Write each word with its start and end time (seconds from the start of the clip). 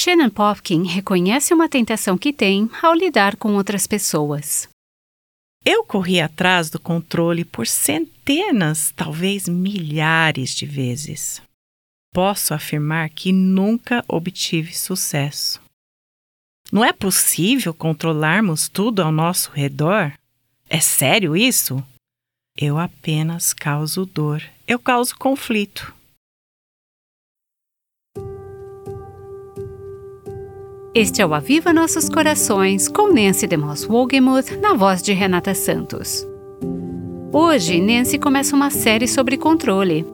Shannon 0.00 0.30
Popkin 0.30 0.84
reconhece 0.84 1.52
uma 1.52 1.68
tentação 1.68 2.16
que 2.16 2.32
tem 2.32 2.70
ao 2.80 2.94
lidar 2.94 3.34
com 3.34 3.54
outras 3.54 3.84
pessoas. 3.84 4.68
Eu 5.64 5.82
corri 5.82 6.20
atrás 6.20 6.70
do 6.70 6.78
controle 6.78 7.44
por 7.44 7.66
centenas, 7.66 8.92
talvez 8.94 9.48
milhares 9.48 10.50
de 10.50 10.66
vezes. 10.66 11.42
Posso 12.14 12.54
afirmar 12.54 13.10
que 13.10 13.32
nunca 13.32 14.04
obtive 14.06 14.72
sucesso. 14.72 15.60
Não 16.70 16.84
é 16.84 16.92
possível 16.92 17.74
controlarmos 17.74 18.68
tudo 18.68 19.02
ao 19.02 19.10
nosso 19.10 19.50
redor? 19.50 20.12
É 20.70 20.78
sério 20.78 21.36
isso? 21.36 21.84
Eu 22.56 22.78
apenas 22.78 23.52
causo 23.52 24.06
dor, 24.06 24.44
eu 24.64 24.78
causo 24.78 25.18
conflito. 25.18 25.92
Este 30.94 31.20
é 31.20 31.26
o 31.26 31.34
Aviva 31.34 31.70
Nossos 31.70 32.08
Corações 32.08 32.88
com 32.88 33.12
Nancy 33.12 33.46
DeMoss 33.46 33.86
Wogemuth 33.86 34.58
na 34.60 34.72
voz 34.72 35.02
de 35.02 35.12
Renata 35.12 35.54
Santos. 35.54 36.26
Hoje, 37.30 37.78
Nancy 37.78 38.18
começa 38.18 38.56
uma 38.56 38.70
série 38.70 39.06
sobre 39.06 39.36
controle 39.36 40.06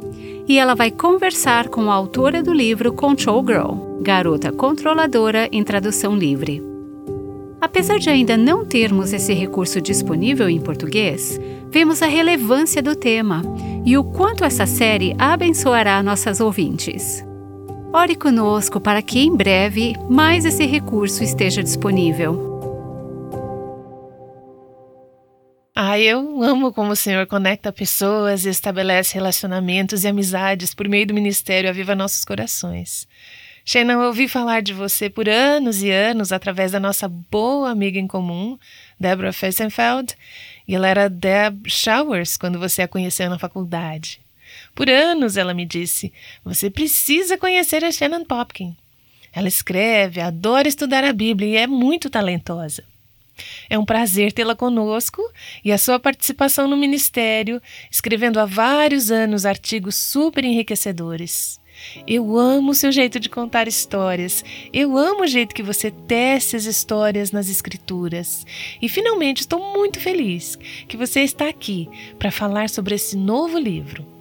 e 0.48 0.58
ela 0.58 0.74
vai 0.74 0.90
conversar 0.90 1.68
com 1.68 1.90
a 1.90 1.94
autora 1.94 2.42
do 2.42 2.52
livro 2.52 2.92
Control 2.92 3.46
Girl, 3.46 4.02
Garota 4.02 4.50
Controladora 4.50 5.48
em 5.52 5.62
tradução 5.62 6.16
livre. 6.16 6.60
Apesar 7.60 7.98
de 7.98 8.10
ainda 8.10 8.36
não 8.36 8.64
termos 8.64 9.12
esse 9.12 9.32
recurso 9.32 9.80
disponível 9.80 10.48
em 10.48 10.60
português, 10.60 11.40
vemos 11.70 12.02
a 12.02 12.06
relevância 12.06 12.82
do 12.82 12.96
tema 12.96 13.42
e 13.86 13.96
o 13.96 14.02
quanto 14.02 14.44
essa 14.44 14.66
série 14.66 15.14
abençoará 15.18 16.02
nossas 16.02 16.40
ouvintes. 16.40 17.24
Ore 17.96 18.16
conosco 18.16 18.80
para 18.80 19.00
que 19.00 19.20
em 19.20 19.36
breve 19.36 19.92
mais 20.10 20.44
esse 20.44 20.66
recurso 20.66 21.22
esteja 21.22 21.62
disponível. 21.62 22.60
Ah, 25.72 25.96
eu 25.96 26.42
amo 26.42 26.72
como 26.72 26.90
o 26.90 26.96
Senhor 26.96 27.24
conecta 27.28 27.72
pessoas 27.72 28.44
e 28.44 28.48
estabelece 28.48 29.14
relacionamentos 29.14 30.02
e 30.02 30.08
amizades 30.08 30.74
por 30.74 30.88
meio 30.88 31.06
do 31.06 31.14
ministério 31.14 31.70
Aviva 31.70 31.94
Nossos 31.94 32.24
Corações. 32.24 33.06
Shannon, 33.64 33.92
eu 33.92 34.08
ouvi 34.08 34.26
falar 34.26 34.60
de 34.60 34.72
você 34.72 35.08
por 35.08 35.28
anos 35.28 35.80
e 35.80 35.88
anos 35.92 36.32
através 36.32 36.72
da 36.72 36.80
nossa 36.80 37.06
boa 37.06 37.70
amiga 37.70 38.00
em 38.00 38.08
comum, 38.08 38.58
Deborah 38.98 39.32
Fessenfeld, 39.32 40.16
e 40.66 40.74
ela 40.74 40.88
era 40.88 41.08
Deb 41.08 41.68
Showers 41.68 42.36
quando 42.36 42.58
você 42.58 42.82
a 42.82 42.88
conheceu 42.88 43.30
na 43.30 43.38
faculdade. 43.38 44.23
Por 44.74 44.90
anos 44.90 45.36
ela 45.36 45.54
me 45.54 45.64
disse: 45.64 46.12
Você 46.44 46.68
precisa 46.68 47.38
conhecer 47.38 47.84
a 47.84 47.90
Shannon 47.90 48.24
Popkin. 48.24 48.76
Ela 49.32 49.48
escreve, 49.48 50.20
adora 50.20 50.68
estudar 50.68 51.04
a 51.04 51.12
Bíblia 51.12 51.48
e 51.48 51.56
é 51.56 51.66
muito 51.66 52.08
talentosa. 52.08 52.84
É 53.68 53.78
um 53.78 53.84
prazer 53.84 54.32
tê-la 54.32 54.54
conosco 54.54 55.20
e 55.64 55.72
a 55.72 55.78
sua 55.78 55.98
participação 55.98 56.68
no 56.68 56.76
ministério, 56.76 57.60
escrevendo 57.90 58.38
há 58.38 58.46
vários 58.46 59.10
anos 59.10 59.44
artigos 59.44 59.96
super 59.96 60.44
enriquecedores. 60.44 61.60
Eu 62.06 62.38
amo 62.38 62.70
o 62.70 62.74
seu 62.74 62.92
jeito 62.92 63.18
de 63.18 63.28
contar 63.28 63.66
histórias. 63.66 64.44
Eu 64.72 64.96
amo 64.96 65.22
o 65.22 65.26
jeito 65.26 65.54
que 65.54 65.62
você 65.62 65.90
tece 65.90 66.54
as 66.54 66.64
histórias 66.64 67.32
nas 67.32 67.48
escrituras. 67.48 68.46
E 68.80 68.88
finalmente 68.88 69.40
estou 69.40 69.58
muito 69.58 69.98
feliz 69.98 70.56
que 70.86 70.96
você 70.96 71.22
está 71.22 71.48
aqui 71.48 71.88
para 72.16 72.30
falar 72.30 72.68
sobre 72.68 72.94
esse 72.94 73.16
novo 73.16 73.58
livro. 73.58 74.13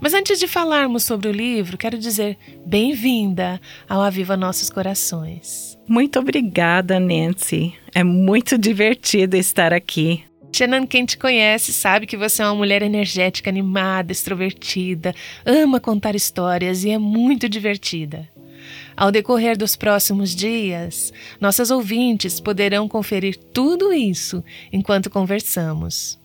Mas 0.00 0.14
antes 0.14 0.38
de 0.38 0.46
falarmos 0.46 1.04
sobre 1.04 1.28
o 1.28 1.32
livro, 1.32 1.76
quero 1.76 1.98
dizer 1.98 2.36
bem-vinda 2.64 3.60
ao 3.88 4.02
Aviva 4.02 4.36
Nossos 4.36 4.70
Corações. 4.70 5.78
Muito 5.88 6.18
obrigada, 6.18 7.00
Nancy. 7.00 7.74
É 7.94 8.04
muito 8.04 8.56
divertido 8.56 9.36
estar 9.36 9.72
aqui. 9.72 10.24
Shannon, 10.52 10.86
quem 10.86 11.04
te 11.04 11.16
conhece, 11.16 11.72
sabe 11.72 12.06
que 12.06 12.16
você 12.16 12.42
é 12.42 12.46
uma 12.46 12.54
mulher 12.54 12.82
energética, 12.82 13.50
animada, 13.50 14.12
extrovertida, 14.12 15.14
ama 15.46 15.80
contar 15.80 16.14
histórias 16.14 16.84
e 16.84 16.90
é 16.90 16.98
muito 16.98 17.48
divertida. 17.48 18.28
Ao 18.96 19.10
decorrer 19.10 19.56
dos 19.56 19.76
próximos 19.76 20.34
dias, 20.34 21.12
nossas 21.40 21.70
ouvintes 21.70 22.38
poderão 22.38 22.86
conferir 22.86 23.36
tudo 23.36 23.92
isso 23.92 24.44
enquanto 24.72 25.08
conversamos. 25.08 26.19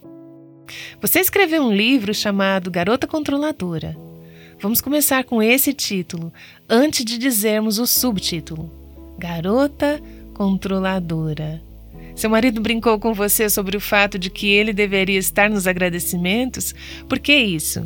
Você 1.01 1.19
escreveu 1.19 1.63
um 1.63 1.73
livro 1.73 2.13
chamado 2.13 2.71
Garota 2.71 3.07
Controladora. 3.07 3.95
Vamos 4.61 4.81
começar 4.81 5.23
com 5.23 5.43
esse 5.43 5.73
título, 5.73 6.31
antes 6.69 7.03
de 7.03 7.17
dizermos 7.17 7.77
o 7.77 7.85
subtítulo: 7.85 8.71
Garota 9.17 10.01
Controladora. 10.33 11.61
Seu 12.15 12.29
marido 12.29 12.61
brincou 12.61 12.97
com 12.97 13.13
você 13.13 13.49
sobre 13.49 13.75
o 13.75 13.81
fato 13.81 14.17
de 14.17 14.29
que 14.29 14.47
ele 14.47 14.71
deveria 14.71 15.19
estar 15.19 15.49
nos 15.49 15.67
agradecimentos? 15.67 16.73
Por 17.09 17.19
que 17.19 17.35
isso? 17.35 17.85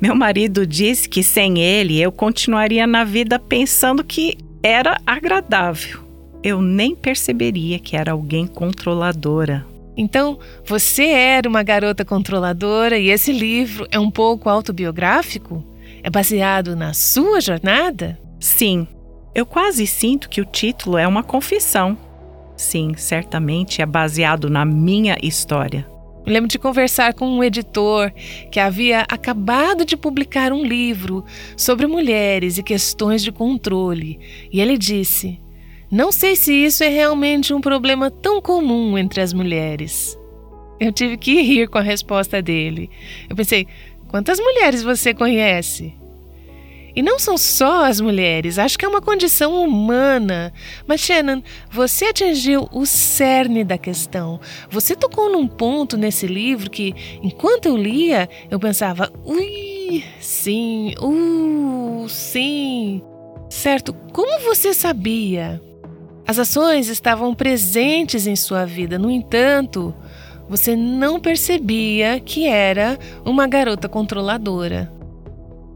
Meu 0.00 0.14
marido 0.14 0.66
disse 0.66 1.08
que 1.08 1.22
sem 1.22 1.58
ele 1.58 2.00
eu 2.00 2.12
continuaria 2.12 2.86
na 2.86 3.02
vida 3.02 3.38
pensando 3.38 4.04
que 4.04 4.38
era 4.62 5.00
agradável. 5.06 6.00
Eu 6.42 6.62
nem 6.62 6.94
perceberia 6.94 7.78
que 7.78 7.96
era 7.96 8.12
alguém 8.12 8.46
controladora. 8.46 9.66
Então, 9.96 10.38
você 10.64 11.06
era 11.06 11.48
uma 11.48 11.62
garota 11.62 12.04
controladora 12.04 12.98
e 12.98 13.08
esse 13.08 13.32
livro 13.32 13.86
é 13.90 13.98
um 13.98 14.10
pouco 14.10 14.48
autobiográfico? 14.48 15.64
É 16.02 16.10
baseado 16.10 16.76
na 16.76 16.92
sua 16.92 17.40
jornada? 17.40 18.18
Sim. 18.38 18.86
Eu 19.34 19.46
quase 19.46 19.86
sinto 19.86 20.28
que 20.28 20.40
o 20.40 20.44
título 20.44 20.98
é 20.98 21.06
uma 21.06 21.22
confissão. 21.22 21.96
Sim, 22.56 22.94
certamente 22.96 23.82
é 23.82 23.86
baseado 23.86 24.48
na 24.48 24.64
minha 24.64 25.16
história. 25.22 25.86
Eu 26.26 26.32
lembro 26.32 26.48
de 26.48 26.58
conversar 26.58 27.14
com 27.14 27.28
um 27.28 27.44
editor 27.44 28.10
que 28.50 28.58
havia 28.58 29.02
acabado 29.02 29.84
de 29.84 29.96
publicar 29.96 30.52
um 30.52 30.64
livro 30.64 31.24
sobre 31.56 31.86
mulheres 31.86 32.58
e 32.58 32.62
questões 32.62 33.22
de 33.22 33.30
controle. 33.30 34.18
E 34.52 34.60
ele 34.60 34.76
disse: 34.76 35.38
não 35.90 36.10
sei 36.10 36.34
se 36.34 36.52
isso 36.52 36.82
é 36.82 36.88
realmente 36.88 37.54
um 37.54 37.60
problema 37.60 38.10
tão 38.10 38.40
comum 38.40 38.98
entre 38.98 39.20
as 39.20 39.32
mulheres. 39.32 40.18
Eu 40.80 40.92
tive 40.92 41.16
que 41.16 41.40
rir 41.42 41.68
com 41.68 41.78
a 41.78 41.82
resposta 41.82 42.42
dele. 42.42 42.90
Eu 43.28 43.36
pensei: 43.36 43.66
quantas 44.08 44.38
mulheres 44.38 44.82
você 44.82 45.14
conhece? 45.14 45.94
E 46.94 47.02
não 47.02 47.18
são 47.18 47.36
só 47.36 47.84
as 47.84 48.00
mulheres, 48.00 48.58
acho 48.58 48.78
que 48.78 48.84
é 48.84 48.88
uma 48.88 49.02
condição 49.02 49.62
humana. 49.62 50.50
Mas, 50.86 51.02
Shannon, 51.02 51.42
você 51.70 52.06
atingiu 52.06 52.70
o 52.72 52.86
cerne 52.86 53.62
da 53.62 53.76
questão. 53.76 54.40
Você 54.70 54.96
tocou 54.96 55.30
num 55.30 55.46
ponto 55.46 55.98
nesse 55.98 56.26
livro 56.26 56.70
que, 56.70 56.94
enquanto 57.22 57.66
eu 57.66 57.76
lia, 57.76 58.28
eu 58.50 58.58
pensava: 58.58 59.12
ui, 59.26 60.02
sim, 60.18 60.94
uh, 60.98 62.08
sim. 62.08 63.02
Certo, 63.50 63.92
como 64.12 64.40
você 64.40 64.72
sabia? 64.72 65.60
As 66.26 66.40
ações 66.40 66.88
estavam 66.88 67.32
presentes 67.32 68.26
em 68.26 68.34
sua 68.34 68.66
vida, 68.66 68.98
no 68.98 69.08
entanto, 69.08 69.94
você 70.48 70.74
não 70.74 71.20
percebia 71.20 72.18
que 72.18 72.48
era 72.48 72.98
uma 73.24 73.46
garota 73.46 73.88
controladora. 73.88 74.92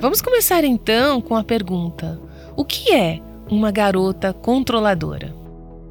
Vamos 0.01 0.21
começar 0.21 0.65
então 0.65 1.21
com 1.21 1.37
a 1.37 1.45
pergunta: 1.45 2.21
o 2.57 2.65
que 2.65 2.93
é 2.93 3.21
uma 3.49 3.71
garota 3.71 4.33
controladora? 4.33 5.33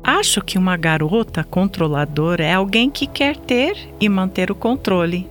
Acho 0.03 0.41
que 0.41 0.57
uma 0.57 0.75
garota 0.75 1.41
controladora 1.41 2.43
é 2.43 2.53
alguém 2.53 2.89
que 2.89 3.07
quer 3.07 3.37
ter 3.37 3.77
e 3.97 4.09
manter 4.09 4.51
o 4.51 4.55
controle. 4.55 5.29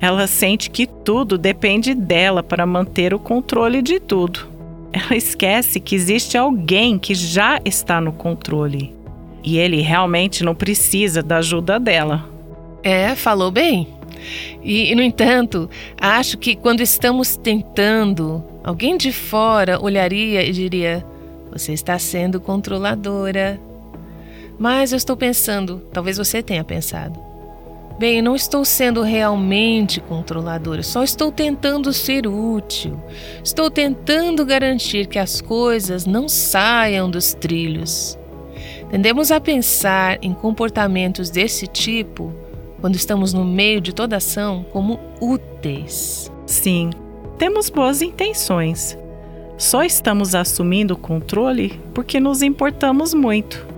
Ela 0.00 0.26
sente 0.26 0.68
que 0.68 0.86
tudo 0.86 1.38
depende 1.38 1.94
dela 1.94 2.42
para 2.42 2.66
manter 2.66 3.14
o 3.14 3.20
controle 3.20 3.80
de 3.82 4.00
tudo 4.00 4.53
ela 4.94 5.16
esquece 5.16 5.80
que 5.80 5.96
existe 5.96 6.38
alguém 6.38 7.00
que 7.00 7.16
já 7.16 7.60
está 7.64 8.00
no 8.00 8.12
controle. 8.12 8.94
E 9.42 9.58
ele 9.58 9.80
realmente 9.80 10.44
não 10.44 10.54
precisa 10.54 11.20
da 11.20 11.38
ajuda 11.38 11.80
dela. 11.80 12.28
É, 12.80 13.14
falou 13.16 13.50
bem. 13.50 13.88
E, 14.62 14.94
no 14.94 15.02
entanto, 15.02 15.68
acho 16.00 16.38
que 16.38 16.54
quando 16.54 16.80
estamos 16.80 17.36
tentando, 17.36 18.42
alguém 18.62 18.96
de 18.96 19.12
fora 19.12 19.82
olharia 19.82 20.44
e 20.44 20.52
diria: 20.52 21.04
Você 21.52 21.72
está 21.72 21.98
sendo 21.98 22.40
controladora. 22.40 23.60
Mas 24.56 24.92
eu 24.92 24.96
estou 24.96 25.16
pensando, 25.16 25.82
talvez 25.92 26.16
você 26.16 26.40
tenha 26.40 26.62
pensado. 26.62 27.18
Bem, 27.96 28.20
não 28.20 28.34
estou 28.34 28.64
sendo 28.64 29.02
realmente 29.02 30.00
controladora, 30.00 30.82
só 30.82 31.04
estou 31.04 31.30
tentando 31.30 31.92
ser 31.92 32.26
útil. 32.26 33.00
Estou 33.42 33.70
tentando 33.70 34.44
garantir 34.44 35.06
que 35.06 35.18
as 35.18 35.40
coisas 35.40 36.04
não 36.04 36.28
saiam 36.28 37.08
dos 37.08 37.34
trilhos. 37.34 38.18
Tendemos 38.90 39.30
a 39.30 39.40
pensar 39.40 40.18
em 40.22 40.34
comportamentos 40.34 41.30
desse 41.30 41.68
tipo, 41.68 42.32
quando 42.80 42.96
estamos 42.96 43.32
no 43.32 43.44
meio 43.44 43.80
de 43.80 43.94
toda 43.94 44.16
ação, 44.16 44.66
como 44.72 44.98
úteis. 45.20 46.30
Sim, 46.46 46.90
temos 47.38 47.70
boas 47.70 48.02
intenções, 48.02 48.98
Só 49.56 49.84
estamos 49.84 50.34
assumindo 50.34 50.94
o 50.94 50.98
controle 50.98 51.80
porque 51.94 52.18
nos 52.18 52.42
importamos 52.42 53.14
muito. 53.14 53.73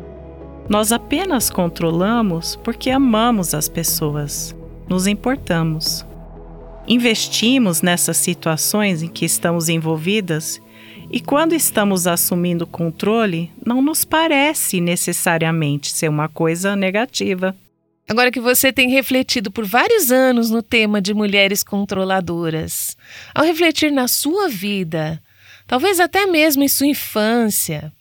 Nós 0.68 0.90
apenas 0.90 1.48
controlamos 1.48 2.56
porque 2.56 2.90
amamos 2.90 3.54
as 3.54 3.68
pessoas, 3.68 4.54
nos 4.88 5.06
importamos. 5.06 6.04
Investimos 6.88 7.82
nessas 7.82 8.16
situações 8.16 9.02
em 9.02 9.08
que 9.08 9.24
estamos 9.24 9.68
envolvidas 9.68 10.60
e 11.10 11.20
quando 11.20 11.54
estamos 11.54 12.08
assumindo 12.08 12.66
controle, 12.66 13.50
não 13.64 13.80
nos 13.80 14.04
parece 14.04 14.80
necessariamente 14.80 15.90
ser 15.90 16.08
uma 16.08 16.28
coisa 16.28 16.74
negativa. 16.74 17.54
Agora 18.08 18.30
que 18.30 18.40
você 18.40 18.72
tem 18.72 18.90
refletido 18.90 19.50
por 19.50 19.64
vários 19.64 20.10
anos 20.10 20.50
no 20.50 20.62
tema 20.62 21.00
de 21.00 21.14
mulheres 21.14 21.62
controladoras, 21.62 22.96
ao 23.32 23.44
refletir 23.44 23.90
na 23.92 24.08
sua 24.08 24.48
vida, 24.48 25.20
talvez 25.66 26.00
até 26.00 26.26
mesmo 26.26 26.62
em 26.62 26.68
sua 26.68 26.86
infância, 26.86 27.92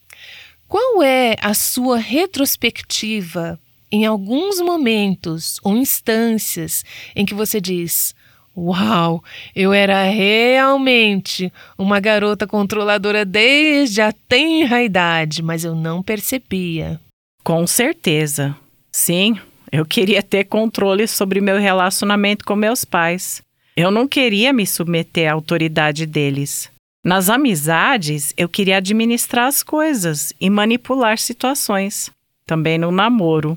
qual 0.68 1.04
é 1.04 1.36
a 1.42 1.54
sua 1.54 1.98
retrospectiva 1.98 3.60
em 3.92 4.06
alguns 4.06 4.60
momentos 4.60 5.60
ou 5.64 5.76
instâncias 5.76 6.84
em 7.16 7.26
que 7.26 7.34
você 7.34 7.62
diz: 7.62 8.14
Uau, 8.58 9.24
eu 9.56 9.74
era 9.74 10.04
realmente 10.04 11.52
uma 11.78 12.00
garota 12.00 12.48
controladora 12.48 13.26
desde 13.26 14.02
a 14.02 14.12
tenra 14.12 14.82
idade, 14.82 15.44
mas 15.44 15.64
eu 15.64 15.76
não 15.76 16.02
percebia. 16.02 17.00
Com 17.44 17.68
certeza. 17.68 18.56
Sim, 18.92 19.38
eu 19.72 19.86
queria 19.86 20.24
ter 20.24 20.46
controle 20.46 21.08
sobre 21.08 21.42
meu 21.42 21.60
relacionamento 21.60 22.46
com 22.46 22.56
meus 22.56 22.86
pais. 22.86 23.42
Eu 23.76 23.92
não 23.92 24.08
queria 24.08 24.54
me 24.54 24.66
submeter 24.66 25.30
à 25.30 25.34
autoridade 25.34 26.06
deles. 26.06 26.72
Nas 27.06 27.30
amizades, 27.30 28.34
eu 28.36 28.50
queria 28.50 28.78
administrar 28.78 29.46
as 29.46 29.62
coisas 29.62 30.34
e 30.42 30.50
manipular 30.50 31.20
situações. 31.20 32.10
Também 32.48 32.80
no 32.80 32.92
namoro. 32.92 33.56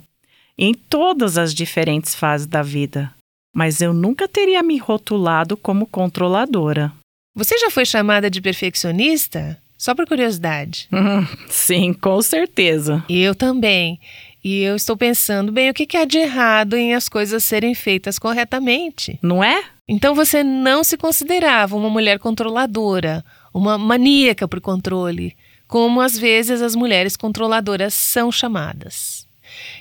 Em 0.58 0.74
todas 0.74 1.38
as 1.38 1.54
diferentes 1.54 2.14
fases 2.14 2.46
da 2.46 2.60
vida. 2.60 3.10
Mas 3.56 3.80
eu 3.80 3.94
nunca 3.94 4.28
teria 4.28 4.62
me 4.62 4.76
rotulado 4.76 5.56
como 5.56 5.86
controladora. 5.86 6.92
Você 7.34 7.56
já 7.56 7.70
foi 7.70 7.86
chamada 7.86 8.28
de 8.28 8.42
perfeccionista? 8.42 9.58
Só 9.78 9.94
por 9.94 10.06
curiosidade. 10.06 10.86
sim, 11.48 11.94
com 11.94 12.20
certeza. 12.20 13.02
Eu 13.08 13.34
também. 13.34 13.98
E 14.44 14.60
eu 14.60 14.76
estou 14.76 14.94
pensando, 14.94 15.50
bem, 15.50 15.70
o 15.70 15.74
que, 15.74 15.86
que 15.86 15.96
há 15.96 16.04
de 16.04 16.18
errado 16.18 16.76
em 16.76 16.94
as 16.94 17.08
coisas 17.08 17.42
serem 17.44 17.74
feitas 17.74 18.18
corretamente? 18.18 19.18
Não 19.22 19.42
é? 19.42 19.64
Então 19.88 20.14
você 20.14 20.44
não 20.44 20.84
se 20.84 20.98
considerava 20.98 21.74
uma 21.74 21.88
mulher 21.88 22.18
controladora, 22.18 23.24
uma 23.58 23.76
maníaca 23.76 24.46
por 24.46 24.60
controle, 24.60 25.36
como 25.66 26.00
às 26.00 26.18
vezes 26.18 26.62
as 26.62 26.74
mulheres 26.74 27.16
controladoras 27.16 27.92
são 27.92 28.30
chamadas. 28.30 29.26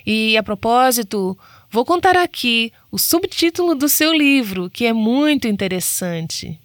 E 0.06 0.36
a 0.36 0.44
propósito, 0.44 1.38
vou 1.70 1.86
contar 1.86 2.18
aqui 2.18 2.72
o 2.92 2.98
subtítulo 2.98 3.76
do 3.76 3.88
seu 3.88 4.14
livro, 4.14 4.70
que 4.70 4.86
é 4.86 4.94
muito 4.94 5.48
interessante: 5.48 6.60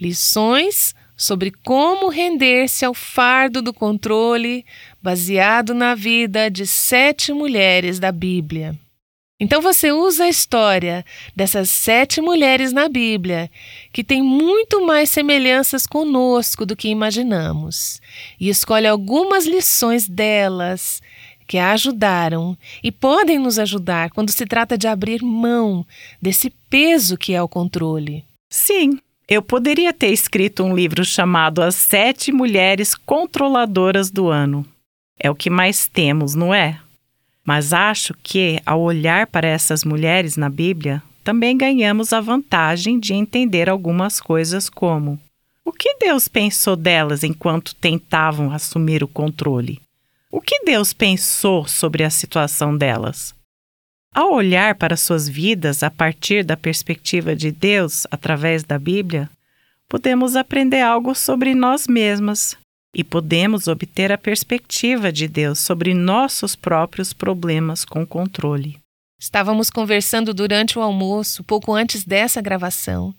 Lições 0.00 0.94
sobre 1.16 1.50
como 1.50 2.08
render-se 2.08 2.84
ao 2.84 2.94
fardo 2.94 3.60
do 3.60 3.72
controle, 3.72 4.64
baseado 5.02 5.74
na 5.74 5.94
vida 5.94 6.48
de 6.48 6.66
sete 6.66 7.32
mulheres 7.32 7.98
da 7.98 8.12
Bíblia. 8.12 8.78
Então 9.40 9.62
você 9.62 9.92
usa 9.92 10.24
a 10.24 10.28
história 10.28 11.04
dessas 11.34 11.70
sete 11.70 12.20
mulheres 12.20 12.72
na 12.72 12.88
Bíblia, 12.88 13.48
que 13.92 14.02
tem 14.02 14.20
muito 14.20 14.84
mais 14.84 15.10
semelhanças 15.10 15.86
conosco 15.86 16.66
do 16.66 16.74
que 16.74 16.88
imaginamos, 16.88 18.00
e 18.40 18.48
escolhe 18.48 18.88
algumas 18.88 19.46
lições 19.46 20.08
delas 20.08 21.00
que 21.46 21.56
a 21.56 21.70
ajudaram 21.70 22.58
e 22.82 22.90
podem 22.90 23.38
nos 23.38 23.60
ajudar 23.60 24.10
quando 24.10 24.30
se 24.30 24.44
trata 24.44 24.76
de 24.76 24.88
abrir 24.88 25.22
mão 25.22 25.86
desse 26.20 26.50
peso 26.68 27.16
que 27.16 27.32
é 27.32 27.40
o 27.40 27.48
controle. 27.48 28.24
Sim, 28.50 28.98
eu 29.28 29.40
poderia 29.40 29.92
ter 29.92 30.08
escrito 30.08 30.64
um 30.64 30.74
livro 30.74 31.04
chamado 31.04 31.62
As 31.62 31.76
Sete 31.76 32.32
Mulheres 32.32 32.94
Controladoras 32.94 34.10
do 34.10 34.28
Ano. 34.28 34.66
É 35.18 35.30
o 35.30 35.34
que 35.34 35.48
mais 35.48 35.86
temos, 35.86 36.34
não 36.34 36.52
é? 36.52 36.80
Mas 37.48 37.72
acho 37.72 38.12
que, 38.22 38.60
ao 38.66 38.78
olhar 38.82 39.26
para 39.26 39.48
essas 39.48 39.82
mulheres 39.82 40.36
na 40.36 40.50
Bíblia, 40.50 41.02
também 41.24 41.56
ganhamos 41.56 42.12
a 42.12 42.20
vantagem 42.20 43.00
de 43.00 43.14
entender 43.14 43.70
algumas 43.70 44.20
coisas 44.20 44.68
como: 44.68 45.18
o 45.64 45.72
que 45.72 45.94
Deus 45.94 46.28
pensou 46.28 46.76
delas 46.76 47.24
enquanto 47.24 47.74
tentavam 47.74 48.52
assumir 48.52 49.02
o 49.02 49.08
controle? 49.08 49.80
O 50.30 50.42
que 50.42 50.62
Deus 50.62 50.92
pensou 50.92 51.66
sobre 51.66 52.04
a 52.04 52.10
situação 52.10 52.76
delas? 52.76 53.34
Ao 54.14 54.30
olhar 54.30 54.74
para 54.74 54.94
suas 54.94 55.26
vidas 55.26 55.82
a 55.82 55.90
partir 55.90 56.44
da 56.44 56.54
perspectiva 56.54 57.34
de 57.34 57.50
Deus 57.50 58.06
através 58.10 58.62
da 58.62 58.78
Bíblia, 58.78 59.26
podemos 59.88 60.36
aprender 60.36 60.82
algo 60.82 61.14
sobre 61.14 61.54
nós 61.54 61.88
mesmas 61.88 62.58
e 62.94 63.04
podemos 63.04 63.68
obter 63.68 64.10
a 64.10 64.18
perspectiva 64.18 65.12
de 65.12 65.28
Deus 65.28 65.58
sobre 65.58 65.94
nossos 65.94 66.56
próprios 66.56 67.12
problemas 67.12 67.84
com 67.84 68.06
controle. 68.06 68.78
Estávamos 69.20 69.68
conversando 69.68 70.32
durante 70.32 70.78
o 70.78 70.82
almoço, 70.82 71.42
pouco 71.42 71.74
antes 71.74 72.04
dessa 72.04 72.40
gravação, 72.40 73.12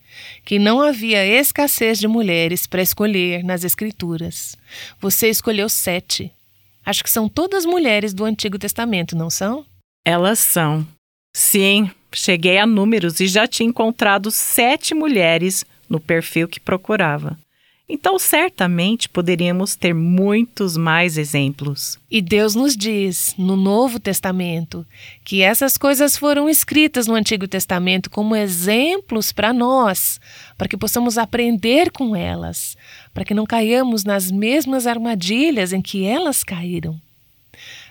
que 0.46 0.58
não 0.58 0.80
havia 0.80 1.26
escassez 1.26 2.00
de 2.00 2.08
mulheres 2.08 2.66
para 2.66 2.82
escolher 2.82 3.44
nas 3.44 3.66
Escrituras. 3.66 4.56
Você 5.02 5.30
escolheu 5.30 5.68
sete. 5.68 6.32
Acho 6.86 7.04
que 7.04 7.10
são 7.10 7.28
todas 7.28 7.66
mulheres 7.66 8.14
do 8.14 8.24
Antigo 8.24 8.58
Testamento, 8.58 9.14
não 9.14 9.30
são? 9.30 9.66
Elas 10.06 10.40
são. 10.40 10.88
Sim, 11.36 11.92
cheguei 12.14 12.58
a 12.58 12.66
números 12.66 13.20
e 13.20 13.28
já 13.28 13.46
tinha 13.46 13.68
encontrado 13.68 14.32
sete 14.32 14.94
mulheres 14.94 15.66
no 15.90 16.00
perfil 16.00 16.48
que 16.48 16.62
procurava. 16.62 17.38
Então, 17.92 18.20
certamente 18.20 19.10
poderíamos 19.10 19.76
ter 19.76 19.96
muitos 19.96 20.78
mais 20.78 21.18
exemplos. 21.18 21.98
E 22.12 22.22
Deus 22.22 22.54
nos 22.54 22.78
diz, 22.78 23.34
no 23.36 23.56
Novo 23.56 24.00
Testamento, 24.00 24.86
que 25.26 25.42
essas 25.42 25.76
coisas 25.76 26.16
foram 26.16 26.48
escritas 26.48 27.08
no 27.08 27.16
Antigo 27.16 27.48
Testamento 27.48 28.08
como 28.08 28.36
exemplos 28.36 29.32
para 29.32 29.52
nós, 29.52 30.22
para 30.56 30.68
que 30.68 30.78
possamos 30.78 31.18
aprender 31.18 31.90
com 31.90 32.16
elas, 32.16 32.78
para 33.12 33.26
que 33.26 33.34
não 33.34 33.46
caiamos 33.46 34.04
nas 34.04 34.30
mesmas 34.30 34.86
armadilhas 34.86 35.74
em 35.74 35.82
que 35.82 36.06
elas 36.06 36.44
caíram. 36.44 37.02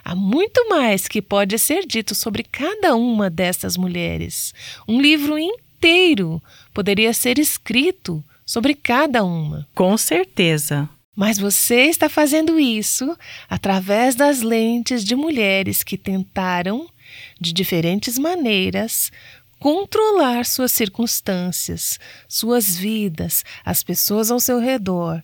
Há 0.05 0.15
muito 0.15 0.69
mais 0.69 1.09
que 1.09 1.21
pode 1.21 1.59
ser 1.59 1.85
dito 1.85 2.15
sobre 2.15 2.45
cada 2.45 2.95
uma 2.95 3.29
destas 3.29 3.77
mulheres. 3.77 4.55
Um 4.87 5.01
livro 5.01 5.37
inteiro 5.37 6.41
poderia 6.73 7.13
ser 7.13 7.37
escrito 7.37 8.25
sobre 8.49 8.75
cada 8.75 9.23
uma. 9.23 9.69
Com 9.75 9.99
certeza. 9.99 10.89
Mas 11.15 11.37
você 11.37 11.83
está 11.83 12.09
fazendo 12.09 12.59
isso 12.59 13.15
através 13.47 14.15
das 14.15 14.41
lentes 14.41 15.05
de 15.05 15.15
mulheres 15.15 15.83
que 15.83 15.99
tentaram, 15.99 16.89
de 17.39 17.53
diferentes 17.53 18.19
maneiras, 18.19 19.13
controlar 19.59 20.47
suas 20.47 20.73
circunstâncias, 20.73 21.99
suas 22.27 22.75
vidas, 22.75 23.45
as 23.65 23.83
pessoas 23.83 24.31
ao 24.31 24.41
seu 24.41 24.59
redor 24.59 25.23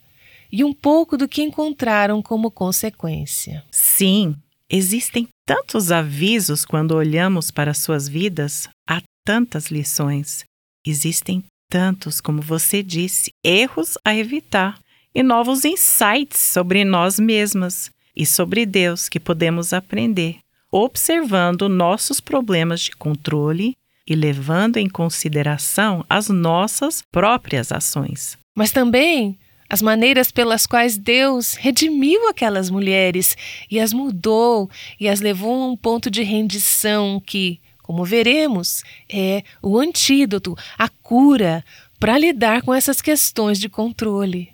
e 0.53 0.63
um 0.63 0.75
pouco 0.75 1.17
do 1.17 1.27
que 1.27 1.43
encontraram 1.43 2.21
como 2.21 2.51
consequência. 2.51 3.65
Sim, 3.71 4.37
Existem 4.71 5.29
tantos 5.47 5.93
avisos 5.93 6.65
quando 6.65 6.97
olhamos 6.97 7.51
para 7.51 7.75
suas 7.75 8.09
vidas, 8.09 8.69
há 8.89 9.03
tantas 9.25 9.67
lições. 9.67 10.43
Existem 10.87 11.45
tantos, 11.75 12.21
como 12.21 12.41
você 12.41 12.85
disse, 12.85 13.33
erros 13.43 13.99
a 14.05 14.15
evitar 14.15 14.79
e 15.13 15.25
novos 15.25 15.65
insights 15.65 16.39
sobre 16.39 16.85
nós 16.85 17.19
mesmas 17.19 17.91
e 18.15 18.25
sobre 18.25 18.65
Deus 18.65 19.09
que 19.09 19.19
podemos 19.19 19.73
aprender, 19.73 20.37
observando 20.71 21.69
nossos 21.69 22.21
problemas 22.21 22.81
de 22.81 22.93
controle 22.93 23.75
e 24.09 24.15
levando 24.15 24.77
em 24.77 24.89
consideração 24.89 26.05
as 26.09 26.29
nossas 26.29 27.03
próprias 27.11 27.73
ações. 27.73 28.39
Mas 28.57 28.71
também 28.71 29.37
as 29.69 29.83
maneiras 29.83 30.31
pelas 30.31 30.69
quais 30.69 30.97
Deus 30.97 31.55
redimiu 31.55 32.29
aquelas 32.29 32.71
mulheres 32.71 33.37
e 33.69 33.81
as 33.81 33.93
mudou 33.93 34.71
e 35.01 35.09
as 35.09 35.21
levou 35.21 35.61
a 35.61 35.67
um 35.67 35.77
ponto 35.77 36.09
de 36.09 36.23
rendição 36.23 37.21
que, 37.27 37.59
como 37.85 38.03
veremos, 38.03 38.83
é 39.13 39.43
o 39.63 39.79
antídoto, 39.79 40.57
a 40.79 40.89
cura 40.89 41.63
para 42.01 42.17
lidar 42.17 42.63
com 42.63 42.73
essas 42.73 43.03
questões 43.03 43.61
de 43.61 43.69
controle. 43.69 44.49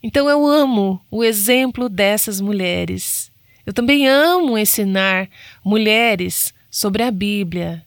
Então 0.00 0.30
eu 0.30 0.46
amo 0.46 1.04
o 1.10 1.24
exemplo 1.24 1.88
dessas 1.88 2.40
mulheres. 2.40 3.32
Eu 3.66 3.72
também 3.72 4.06
amo 4.06 4.56
ensinar 4.56 5.28
mulheres 5.64 6.54
sobre 6.70 7.02
a 7.02 7.10
Bíblia. 7.10 7.84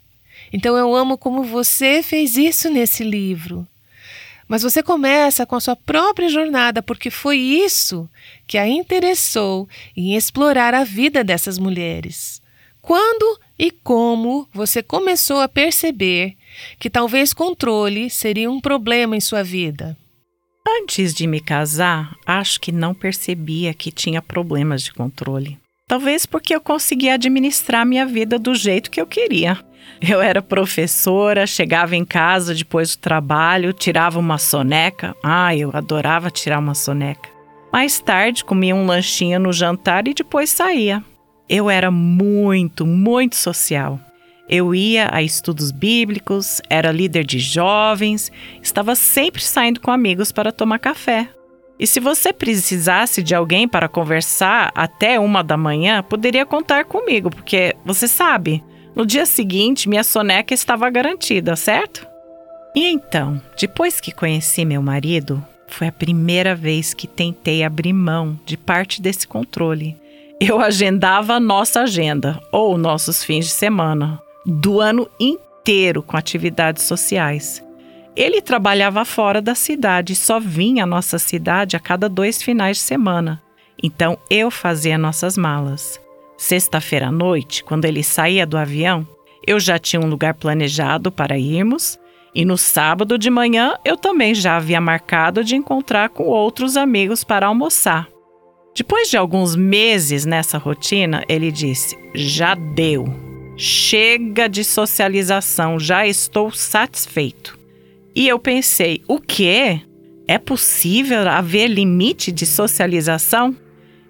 Então 0.52 0.76
eu 0.76 0.94
amo 0.94 1.18
como 1.18 1.42
você 1.42 2.04
fez 2.04 2.36
isso 2.36 2.70
nesse 2.70 3.02
livro. 3.02 3.66
Mas 4.46 4.62
você 4.62 4.84
começa 4.84 5.46
com 5.46 5.56
a 5.56 5.62
sua 5.62 5.78
própria 5.78 6.28
jornada, 6.28 6.84
porque 6.84 7.10
foi 7.10 7.38
isso 7.38 8.10
que 8.46 8.58
a 8.58 8.68
interessou 8.68 9.70
em 9.96 10.18
explorar 10.18 10.74
a 10.74 10.84
vida 10.84 11.24
dessas 11.24 11.58
mulheres. 11.58 12.41
Quando 12.82 13.40
e 13.58 13.70
como 13.70 14.48
você 14.52 14.82
começou 14.82 15.40
a 15.40 15.48
perceber 15.48 16.36
que 16.80 16.90
talvez 16.90 17.34
controle 17.34 18.10
seria 18.10 18.50
um 18.50 18.60
problema 18.60 19.16
em 19.16 19.22
sua 19.22 19.44
vida? 19.44 19.96
Antes 20.68 21.14
de 21.14 21.28
me 21.28 21.40
casar, 21.40 22.16
acho 22.26 22.60
que 22.60 22.72
não 22.72 22.94
percebia 22.94 23.74
que 23.74 23.92
tinha 23.92 24.22
problemas 24.22 24.82
de 24.82 24.94
controle. 24.94 25.60
Talvez 25.88 26.26
porque 26.26 26.56
eu 26.56 26.62
conseguia 26.62 27.16
administrar 27.16 27.86
minha 27.86 28.06
vida 28.06 28.40
do 28.40 28.56
jeito 28.56 28.90
que 28.90 29.02
eu 29.02 29.06
queria. 29.06 29.60
Eu 30.00 30.22
era 30.22 30.42
professora, 30.42 31.46
chegava 31.46 31.96
em 31.96 32.06
casa 32.06 32.56
depois 32.56 32.96
do 32.96 33.00
trabalho, 33.00 33.74
tirava 33.74 34.18
uma 34.18 34.38
soneca. 34.38 35.16
Ah, 35.24 35.56
eu 35.56 35.70
adorava 35.74 36.32
tirar 36.32 36.60
uma 36.60 36.74
soneca. 36.74 37.30
Mais 37.72 38.00
tarde, 38.00 38.44
comia 38.44 38.76
um 38.76 38.86
lanchinho 38.86 39.40
no 39.40 39.52
jantar 39.52 40.08
e 40.08 40.14
depois 40.14 40.50
saía. 40.50 41.04
Eu 41.54 41.70
era 41.70 41.92
muito, 41.92 42.88
muito 42.88 43.36
social. 43.36 44.00
Eu 44.48 44.74
ia 44.74 45.10
a 45.12 45.22
estudos 45.22 45.70
bíblicos, 45.70 46.62
era 46.70 46.94
líder 46.94 47.26
de 47.26 47.40
jovens, 47.40 48.32
estava 48.64 48.96
sempre 48.96 49.44
saindo 49.44 49.82
com 49.82 49.92
amigos 49.92 50.32
para 50.32 50.54
tomar 50.54 50.80
café. 50.80 51.28
E 51.78 51.86
se 51.86 52.00
você 52.00 52.32
precisasse 52.32 53.22
de 53.22 53.36
alguém 53.36 53.68
para 53.68 53.90
conversar 53.90 54.72
até 54.74 55.20
uma 55.20 55.44
da 55.44 55.58
manhã, 55.58 56.02
poderia 56.02 56.46
contar 56.46 56.86
comigo, 56.86 57.30
porque 57.30 57.76
você 57.84 58.08
sabe, 58.08 58.64
no 58.96 59.06
dia 59.06 59.26
seguinte, 59.26 59.90
minha 59.90 60.06
soneca 60.06 60.54
estava 60.54 60.90
garantida, 60.90 61.58
certo? 61.58 62.08
E 62.74 62.88
então, 62.88 63.42
depois 63.60 64.00
que 64.00 64.14
conheci 64.14 64.64
meu 64.64 64.82
marido, 64.82 65.46
foi 65.68 65.88
a 65.88 65.92
primeira 65.92 66.56
vez 66.56 66.94
que 66.94 67.08
tentei 67.08 67.62
abrir 67.62 67.92
mão 67.92 68.40
de 68.46 68.56
parte 68.56 69.02
desse 69.02 69.28
controle. 69.28 70.00
Eu 70.44 70.60
agendava 70.60 71.36
a 71.36 71.40
nossa 71.40 71.82
agenda, 71.82 72.42
ou 72.52 72.76
nossos 72.76 73.24
fins 73.24 73.46
de 73.46 73.52
semana, 73.52 74.20
do 74.44 74.82
ano 74.82 75.08
inteiro 75.20 76.02
com 76.02 76.18
atividades 76.18 76.82
sociais. 76.86 77.64
Ele 78.16 78.42
trabalhava 78.42 79.06
fora 79.06 79.40
da 79.40 79.54
cidade 79.54 80.14
e 80.14 80.16
só 80.16 80.40
vinha 80.40 80.84
à 80.84 80.88
nossa 80.88 81.20
cidade 81.20 81.76
a 81.76 81.80
cada 81.80 82.10
dois 82.10 82.42
finais 82.42 82.78
de 82.78 82.84
semana. 82.84 83.40
Então 83.84 84.18
eu 84.32 84.50
fazia 84.50 84.98
nossas 84.98 85.38
malas. 85.38 86.02
Sexta-feira 86.40 87.10
à 87.10 87.12
noite, 87.12 87.64
quando 87.64 87.86
ele 87.86 88.02
saía 88.02 88.44
do 88.44 88.58
avião, 88.58 89.08
eu 89.46 89.60
já 89.60 89.78
tinha 89.78 90.02
um 90.02 90.10
lugar 90.10 90.34
planejado 90.34 91.12
para 91.12 91.38
irmos, 91.38 92.00
e 92.34 92.44
no 92.44 92.58
sábado 92.58 93.16
de 93.16 93.30
manhã 93.30 93.76
eu 93.86 93.96
também 93.96 94.34
já 94.34 94.58
havia 94.58 94.82
marcado 94.82 95.44
de 95.44 95.56
encontrar 95.56 96.10
com 96.10 96.24
outros 96.24 96.78
amigos 96.78 97.24
para 97.24 97.46
almoçar. 97.46 98.08
Depois 98.76 99.10
de 99.10 99.18
alguns 99.18 99.56
meses 99.56 100.26
nessa 100.26 100.58
rotina, 100.58 101.24
ele 101.28 101.52
disse: 101.52 101.98
Já 102.16 102.56
deu. 102.56 103.06
Chega 103.58 104.48
de 104.48 104.64
socialização, 104.64 105.78
já 105.80 106.08
estou 106.08 106.52
satisfeito. 106.52 107.60
E 108.16 108.28
eu 108.28 108.40
pensei: 108.40 109.02
o 109.08 109.20
quê? 109.20 109.82
É 110.28 110.38
possível 110.38 111.28
haver 111.28 111.68
limite 111.68 112.32
de 112.32 112.46
socialização? 112.46 113.56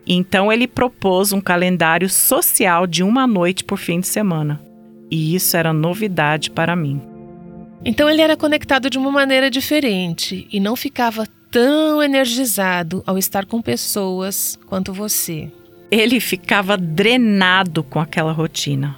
Então 0.05 0.51
ele 0.51 0.67
propôs 0.67 1.31
um 1.31 1.41
calendário 1.41 2.09
social 2.09 2.85
de 2.85 3.03
uma 3.03 3.25
noite 3.25 3.63
por 3.63 3.77
fim 3.77 3.99
de 3.99 4.07
semana. 4.07 4.61
E 5.09 5.35
isso 5.35 5.57
era 5.57 5.73
novidade 5.73 6.49
para 6.49 6.75
mim. 6.75 7.01
Então 7.83 8.09
ele 8.09 8.21
era 8.21 8.37
conectado 8.37 8.89
de 8.89 8.97
uma 8.97 9.11
maneira 9.11 9.49
diferente 9.49 10.47
e 10.51 10.59
não 10.59 10.75
ficava 10.75 11.27
tão 11.51 12.01
energizado 12.01 13.03
ao 13.05 13.17
estar 13.17 13.46
com 13.46 13.62
pessoas 13.62 14.58
quanto 14.65 14.93
você. 14.93 15.51
Ele 15.91 16.22
ficava 16.22 16.77
drenado 16.77 17.84
com 17.84 18.00
aquela 18.00 18.31
rotina. 18.31 18.96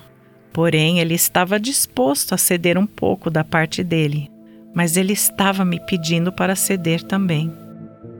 Porém, 0.53 0.99
ele 0.99 1.15
estava 1.15 1.59
disposto 1.59 2.35
a 2.35 2.37
ceder 2.37 2.77
um 2.77 2.85
pouco 2.85 3.31
da 3.31 3.43
parte 3.43 3.83
dele, 3.83 4.29
mas 4.71 4.95
ele 4.95 5.13
estava 5.13 5.65
me 5.65 5.79
pedindo 5.79 6.31
para 6.31 6.55
ceder 6.55 7.01
também. 7.01 7.51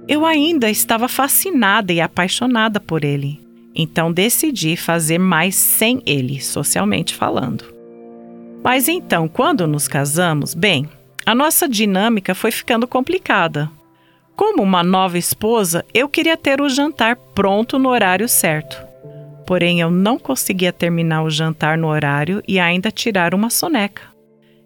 Eu 0.07 0.25
ainda 0.25 0.67
estava 0.67 1.07
fascinada 1.07 1.93
e 1.93 2.01
apaixonada 2.01 2.79
por 2.79 3.03
ele, 3.03 3.39
então 3.75 4.11
decidi 4.11 4.75
fazer 4.75 5.19
mais 5.19 5.53
sem 5.53 6.01
ele, 6.07 6.41
socialmente 6.41 7.13
falando. 7.13 7.65
Mas 8.63 8.87
então, 8.87 9.27
quando 9.27 9.67
nos 9.67 9.87
casamos, 9.87 10.55
bem, 10.55 10.89
a 11.23 11.35
nossa 11.35 11.69
dinâmica 11.69 12.33
foi 12.33 12.49
ficando 12.49 12.87
complicada. 12.87 13.69
Como 14.35 14.63
uma 14.63 14.83
nova 14.83 15.17
esposa, 15.17 15.85
eu 15.93 16.09
queria 16.09 16.37
ter 16.37 16.61
o 16.61 16.69
jantar 16.69 17.15
pronto 17.15 17.77
no 17.77 17.89
horário 17.89 18.27
certo. 18.27 18.81
Porém, 19.45 19.81
eu 19.81 19.91
não 19.91 20.17
conseguia 20.17 20.71
terminar 20.71 21.23
o 21.23 21.29
jantar 21.29 21.77
no 21.77 21.87
horário 21.87 22.41
e 22.47 22.59
ainda 22.59 22.89
tirar 22.89 23.35
uma 23.35 23.49
soneca. 23.49 24.03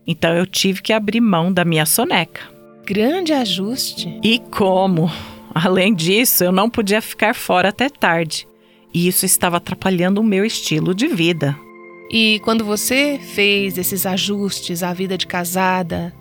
Então, 0.06 0.34
eu 0.34 0.46
tive 0.46 0.82
que 0.82 0.94
abrir 0.94 1.20
mão 1.20 1.52
da 1.52 1.66
minha 1.66 1.86
soneca 1.86 2.58
grande 2.88 3.34
ajuste. 3.34 4.18
E 4.24 4.40
como? 4.40 5.12
Além 5.54 5.94
disso, 5.94 6.44
eu 6.46 6.52
não 6.54 6.70
podia 6.70 7.02
ficar 7.02 7.36
fora 7.36 7.70
até 7.70 7.90
tarde. 7.90 8.48
E 8.94 9.08
isso 9.08 9.26
estava 9.26 9.58
atrapalhando 9.58 10.22
o 10.22 10.24
meu 10.24 10.46
estilo 10.46 10.96
de 10.96 11.08
vida. 11.08 11.58
E 12.10 12.40
quando 12.46 12.64
você 12.64 13.20
fez 13.22 13.78
esses 13.78 14.06
ajustes 14.06 14.82
à 14.82 14.94
vida 14.94 15.18
de 15.18 15.28
casada, 15.28 16.14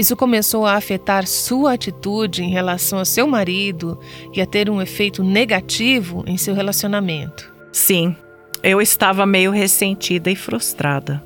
isso 0.00 0.16
começou 0.16 0.64
a 0.64 0.76
afetar 0.76 1.26
sua 1.26 1.74
atitude 1.74 2.42
em 2.42 2.48
relação 2.48 2.98
ao 2.98 3.04
seu 3.04 3.26
marido 3.26 4.00
e 4.32 4.40
a 4.40 4.46
ter 4.46 4.70
um 4.70 4.80
efeito 4.80 5.22
negativo 5.22 6.24
em 6.26 6.38
seu 6.38 6.54
relacionamento? 6.54 7.52
Sim, 7.70 8.16
eu 8.62 8.80
estava 8.80 9.26
meio 9.26 9.50
ressentida 9.50 10.30
e 10.30 10.34
frustrada. 10.34 11.22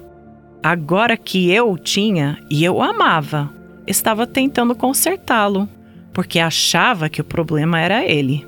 Agora 0.61 1.17
que 1.17 1.53
eu 1.53 1.71
o 1.71 1.79
tinha 1.79 2.37
e 2.51 2.65
eu 2.65 2.75
o 2.75 2.83
amava, 2.83 3.49
estava 3.87 4.27
tentando 4.27 4.75
consertá-lo, 4.75 5.69
porque 6.13 6.41
achava 6.41 7.09
que 7.09 7.21
o 7.21 7.25
problema 7.25 7.81
era 7.81 8.05
ele. 8.05 8.45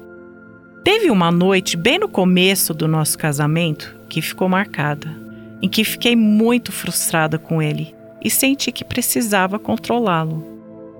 Teve 0.82 1.08
uma 1.08 1.30
noite 1.30 1.76
bem 1.76 2.00
no 2.00 2.08
começo 2.08 2.74
do 2.74 2.88
nosso 2.88 3.16
casamento 3.16 3.94
que 4.08 4.20
ficou 4.20 4.48
marcada, 4.48 5.08
em 5.62 5.68
que 5.68 5.84
fiquei 5.84 6.16
muito 6.16 6.72
frustrada 6.72 7.38
com 7.38 7.62
ele 7.62 7.95
e 8.22 8.30
senti 8.30 8.72
que 8.72 8.84
precisava 8.84 9.58
controlá-lo. 9.58 10.44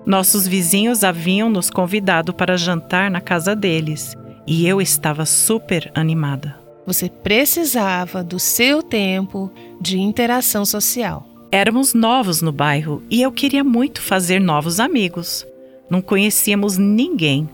Nossos 0.07 0.47
vizinhos 0.47 1.03
haviam 1.03 1.51
nos 1.51 1.69
convidado 1.69 2.33
para 2.33 2.57
jantar 2.57 3.11
na 3.11 3.21
casa 3.21 3.57
deles 3.57 4.17
e 4.47 4.67
eu 4.67 4.81
estava 4.81 5.27
super 5.27 5.91
animada. 5.95 6.57
Você 6.87 7.09
precisava 7.09 8.23
do 8.23 8.39
seu 8.39 8.83
tempo 8.83 9.51
de 9.81 9.99
interação 9.99 10.65
social. 10.65 11.27
Éramos 11.51 11.95
novos 11.95 12.41
no 12.41 12.53
bairro 12.53 13.03
e 13.11 13.21
eu 13.21 13.33
queria 13.33 13.65
muito 13.65 14.01
fazer 14.01 14.41
novos 14.41 14.79
amigos. 14.79 15.45
Não 15.91 16.01
conhecíamos 16.01 16.79
ninguém. 16.79 17.49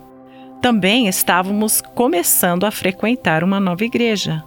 Também 0.60 1.08
estávamos 1.08 1.80
começando 1.94 2.64
a 2.64 2.70
frequentar 2.70 3.42
uma 3.42 3.58
nova 3.58 3.84
igreja. 3.84 4.44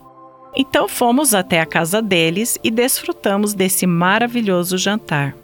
Então 0.55 0.87
fomos 0.87 1.33
até 1.33 1.59
a 1.59 1.65
casa 1.65 2.01
deles 2.01 2.57
e 2.63 2.71
desfrutamos 2.71 3.53
desse 3.53 3.85
maravilhoso 3.85 4.77
jantar. 4.77 5.35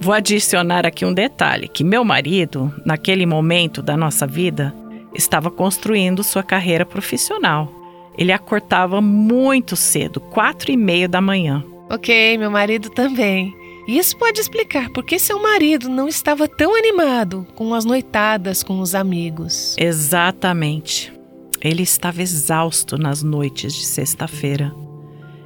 Vou 0.00 0.12
adicionar 0.12 0.84
aqui 0.84 1.04
um 1.04 1.14
detalhe: 1.14 1.68
que 1.68 1.84
meu 1.84 2.04
marido, 2.04 2.74
naquele 2.84 3.24
momento 3.24 3.80
da 3.80 3.96
nossa 3.96 4.26
vida, 4.26 4.74
estava 5.14 5.50
construindo 5.50 6.24
sua 6.24 6.42
carreira 6.42 6.84
profissional. 6.84 7.72
Ele 8.18 8.32
acordava 8.32 9.00
muito 9.00 9.76
cedo, 9.76 10.20
quatro 10.20 10.70
e 10.70 10.76
meia 10.76 11.08
da 11.08 11.20
manhã. 11.20 11.64
Ok, 11.88 12.36
meu 12.36 12.50
marido 12.50 12.90
também. 12.90 13.54
Isso 13.86 14.16
pode 14.16 14.40
explicar 14.40 14.90
por 14.90 15.04
que 15.04 15.18
seu 15.18 15.42
marido 15.42 15.88
não 15.88 16.08
estava 16.08 16.46
tão 16.46 16.76
animado 16.76 17.46
com 17.54 17.74
as 17.74 17.84
noitadas 17.84 18.62
com 18.62 18.80
os 18.80 18.94
amigos. 18.94 19.74
Exatamente. 19.78 21.12
Ele 21.62 21.82
estava 21.82 22.20
exausto 22.22 22.98
nas 22.98 23.22
noites 23.22 23.72
de 23.72 23.84
sexta-feira. 23.84 24.74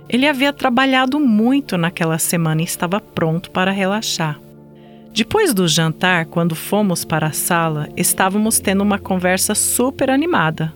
Ele 0.08 0.26
havia 0.26 0.52
trabalhado 0.52 1.20
muito 1.20 1.76
naquela 1.76 2.18
semana 2.18 2.62
e 2.62 2.64
estava 2.64 3.00
pronto 3.00 3.50
para 3.50 3.70
relaxar. 3.70 4.40
Depois 5.12 5.52
do 5.52 5.66
jantar, 5.66 6.26
quando 6.26 6.54
fomos 6.54 7.04
para 7.04 7.28
a 7.28 7.32
sala, 7.32 7.88
estávamos 7.96 8.58
tendo 8.58 8.82
uma 8.82 8.99
conversa 8.99 9.54
super 9.54 10.11
animada. 10.11 10.73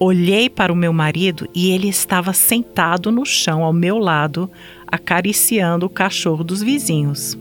Olhei 0.00 0.48
para 0.48 0.72
o 0.72 0.76
meu 0.76 0.92
marido 0.92 1.48
e 1.54 1.70
ele 1.70 1.88
estava 1.88 2.32
sentado 2.32 3.10
no 3.10 3.24
chão 3.24 3.64
ao 3.64 3.72
meu 3.72 3.98
lado, 3.98 4.50
acariciando 4.86 5.86
o 5.86 5.90
cachorro 5.90 6.44
dos 6.44 6.62
vizinhos. 6.62 7.36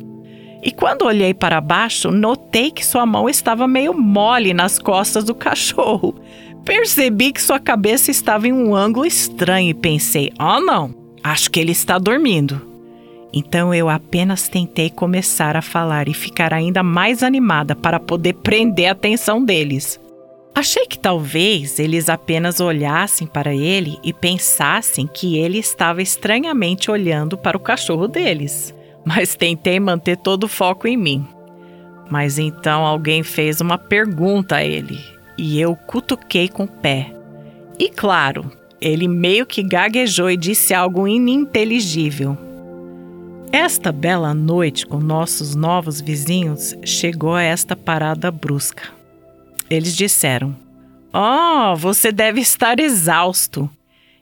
E 0.63 0.71
quando 0.71 1.05
olhei 1.05 1.33
para 1.33 1.61
baixo, 1.61 2.09
notei 2.11 2.71
que 2.71 2.85
sua 2.85 3.05
mão 3.05 3.29
estava 3.29 3.67
meio 3.67 3.93
mole 3.93 4.53
nas 4.53 4.79
costas 4.79 5.23
do 5.23 5.35
cachorro. 5.35 6.15
Percebi 6.67 7.31
que 7.31 7.41
sua 7.41 7.61
cabeça 7.61 8.11
estava 8.11 8.45
em 8.45 8.51
um 8.51 8.75
ângulo 8.75 9.05
estranho 9.05 9.69
e 9.69 9.73
pensei: 9.73 10.33
oh 10.37 10.59
não, 10.59 10.93
acho 11.23 11.49
que 11.49 11.61
ele 11.61 11.71
está 11.71 11.97
dormindo. 11.97 12.61
Então 13.31 13.73
eu 13.73 13.87
apenas 13.87 14.49
tentei 14.49 14.89
começar 14.89 15.55
a 15.55 15.61
falar 15.61 16.09
e 16.09 16.13
ficar 16.13 16.53
ainda 16.53 16.83
mais 16.83 17.23
animada 17.23 17.73
para 17.73 18.01
poder 18.01 18.33
prender 18.33 18.89
a 18.89 18.91
atenção 18.91 19.41
deles. 19.45 19.97
Achei 20.53 20.85
que 20.85 20.99
talvez 20.99 21.79
eles 21.79 22.09
apenas 22.09 22.59
olhassem 22.59 23.25
para 23.25 23.55
ele 23.55 23.97
e 24.03 24.11
pensassem 24.11 25.07
que 25.07 25.37
ele 25.37 25.59
estava 25.59 26.01
estranhamente 26.01 26.91
olhando 26.91 27.37
para 27.37 27.55
o 27.55 27.61
cachorro 27.61 28.09
deles, 28.09 28.75
mas 29.05 29.35
tentei 29.35 29.79
manter 29.79 30.17
todo 30.17 30.43
o 30.43 30.49
foco 30.49 30.85
em 30.85 30.97
mim. 30.97 31.25
Mas 32.09 32.37
então 32.37 32.85
alguém 32.85 33.23
fez 33.23 33.61
uma 33.61 33.77
pergunta 33.77 34.57
a 34.57 34.65
ele 34.65 35.16
e 35.37 35.59
eu 35.59 35.75
cutuquei 35.75 36.47
com 36.49 36.63
o 36.63 36.67
pé. 36.67 37.13
E 37.79 37.89
claro, 37.89 38.51
ele 38.81 39.07
meio 39.07 39.45
que 39.45 39.63
gaguejou 39.63 40.29
e 40.29 40.37
disse 40.37 40.73
algo 40.73 41.07
ininteligível. 41.07 42.37
Esta 43.51 43.91
bela 43.91 44.33
noite 44.33 44.85
com 44.85 44.99
nossos 44.99 45.55
novos 45.55 46.01
vizinhos 46.01 46.75
chegou 46.83 47.33
a 47.33 47.41
esta 47.41 47.75
parada 47.75 48.29
brusca. 48.29 48.83
Eles 49.69 49.95
disseram: 49.95 50.55
Oh, 51.13 51.75
você 51.75 52.11
deve 52.11 52.41
estar 52.41 52.79
exausto. 52.79 53.69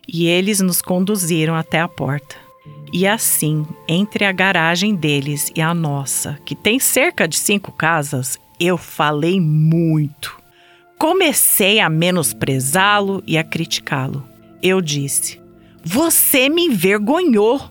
E 0.08 0.28
eles 0.28 0.60
nos 0.60 0.82
conduziram 0.82 1.56
até 1.56 1.80
a 1.80 1.88
porta. 1.88 2.36
E 2.94 3.08
assim, 3.08 3.66
entre 3.88 4.24
a 4.24 4.32
garagem 4.32 4.96
deles 4.96 5.52
e 5.56 5.62
a 5.62 5.74
nossa, 5.74 6.40
que 6.46 6.56
tem 6.56 6.80
cerca 6.80 7.28
de 7.28 7.38
cinco 7.38 7.72
casas, 7.72 8.40
eu 8.60 8.78
falei 8.78 9.42
muito. 9.42 10.38
Comecei 11.06 11.80
a 11.80 11.88
menosprezá-lo 11.88 13.22
e 13.28 13.38
a 13.38 13.44
criticá-lo. 13.44 14.28
Eu 14.60 14.82
disse: 14.82 15.40
Você 15.84 16.50
me 16.50 16.64
envergonhou. 16.64 17.62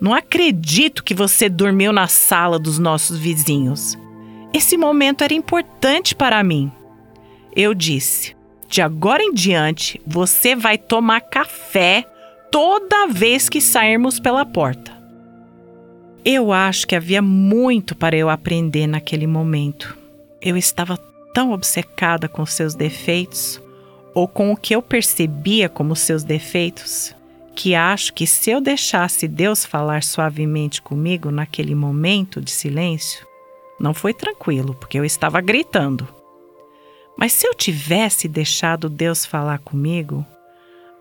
Não 0.00 0.12
acredito 0.12 1.04
que 1.04 1.14
você 1.14 1.48
dormiu 1.48 1.92
na 1.92 2.08
sala 2.08 2.58
dos 2.58 2.80
nossos 2.80 3.16
vizinhos. 3.16 3.96
Esse 4.52 4.76
momento 4.76 5.22
era 5.22 5.32
importante 5.32 6.16
para 6.16 6.42
mim. 6.42 6.68
Eu 7.54 7.74
disse: 7.74 8.34
de 8.66 8.82
agora 8.82 9.22
em 9.22 9.32
diante, 9.32 10.02
você 10.04 10.56
vai 10.56 10.76
tomar 10.76 11.20
café 11.20 12.04
toda 12.50 13.06
vez 13.06 13.48
que 13.48 13.60
sairmos 13.60 14.18
pela 14.18 14.44
porta. 14.44 14.90
Eu 16.24 16.52
acho 16.52 16.88
que 16.88 16.96
havia 16.96 17.22
muito 17.22 17.94
para 17.94 18.16
eu 18.16 18.28
aprender 18.28 18.88
naquele 18.88 19.28
momento. 19.28 19.96
Eu 20.42 20.56
estava 20.56 20.98
tão 21.34 21.52
obcecada 21.52 22.28
com 22.28 22.46
seus 22.46 22.74
defeitos, 22.74 23.60
ou 24.14 24.28
com 24.28 24.52
o 24.52 24.56
que 24.56 24.74
eu 24.74 24.80
percebia 24.80 25.68
como 25.68 25.96
seus 25.96 26.22
defeitos, 26.22 27.12
que 27.56 27.74
acho 27.74 28.14
que 28.14 28.26
se 28.26 28.50
eu 28.50 28.60
deixasse 28.60 29.26
Deus 29.26 29.64
falar 29.64 30.04
suavemente 30.04 30.80
comigo 30.80 31.32
naquele 31.32 31.74
momento 31.74 32.40
de 32.40 32.52
silêncio, 32.52 33.26
não 33.78 33.92
foi 33.92 34.14
tranquilo, 34.14 34.74
porque 34.74 34.98
eu 34.98 35.04
estava 35.04 35.40
gritando. 35.40 36.08
Mas 37.18 37.32
se 37.32 37.46
eu 37.46 37.54
tivesse 37.54 38.28
deixado 38.28 38.88
Deus 38.88 39.26
falar 39.26 39.58
comigo, 39.58 40.24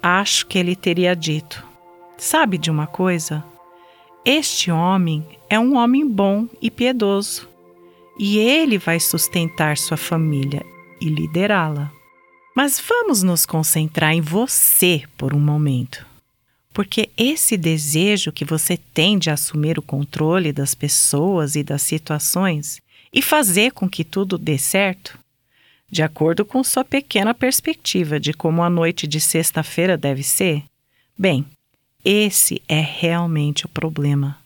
acho 0.02 0.48
que 0.48 0.58
ele 0.58 0.76
teria 0.76 1.16
dito: 1.16 1.64
Sabe 2.18 2.58
de 2.58 2.72
uma 2.72 2.88
coisa? 2.88 3.44
Este 4.26 4.72
homem 4.72 5.26
é 5.50 5.60
um 5.60 5.76
homem 5.76 6.08
bom 6.08 6.48
e 6.62 6.72
piedoso, 6.72 7.48
e 8.18 8.38
ele 8.38 8.78
vai 8.78 9.00
sustentar 9.00 9.78
sua 9.78 9.98
família 9.98 10.66
e 11.02 11.06
liderá-la. 11.06 11.92
Mas 12.56 12.80
vamos 12.80 13.24
nos 13.24 13.46
concentrar 13.46 14.14
em 14.14 14.22
você 14.22 15.04
por 15.18 15.34
um 15.34 15.40
momento. 15.40 16.06
Porque 16.74 17.10
esse 17.18 17.58
desejo 17.58 18.32
que 18.32 18.46
você 18.46 18.78
tem 18.78 19.18
de 19.18 19.30
assumir 19.30 19.78
o 19.78 19.84
controle 19.84 20.52
das 20.52 20.74
pessoas 20.74 21.56
e 21.56 21.64
das 21.64 21.82
situações 21.82 22.82
e 23.12 23.22
fazer 23.22 23.72
com 23.72 23.90
que 23.90 24.04
tudo 24.04 24.38
dê 24.38 24.58
certo 24.58 25.18
de 25.94 26.02
acordo 26.02 26.44
com 26.44 26.64
sua 26.64 26.84
pequena 26.84 27.36
perspectiva 27.36 28.20
de 28.20 28.34
como 28.34 28.64
a 28.64 28.70
noite 28.70 29.06
de 29.06 29.22
sexta-feira 29.22 29.96
deve 29.96 30.24
ser? 30.24 30.64
Bem, 31.16 31.46
esse 32.04 32.64
é 32.68 32.80
realmente 32.80 33.68
o 33.68 33.70
problema. 33.70 34.43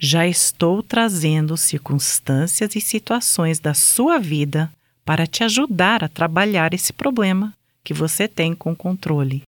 Já 0.00 0.26
estou 0.26 0.82
trazendo 0.82 1.56
circunstâncias 1.56 2.74
e 2.74 2.80
situações 2.80 3.58
da 3.58 3.74
sua 3.74 4.18
vida 4.18 4.72
para 5.04 5.26
te 5.26 5.44
ajudar 5.44 6.02
a 6.02 6.08
trabalhar 6.08 6.74
esse 6.74 6.92
problema 6.92 7.54
que 7.82 7.94
você 7.94 8.26
tem 8.26 8.54
com 8.54 8.74
controle. 8.74 9.42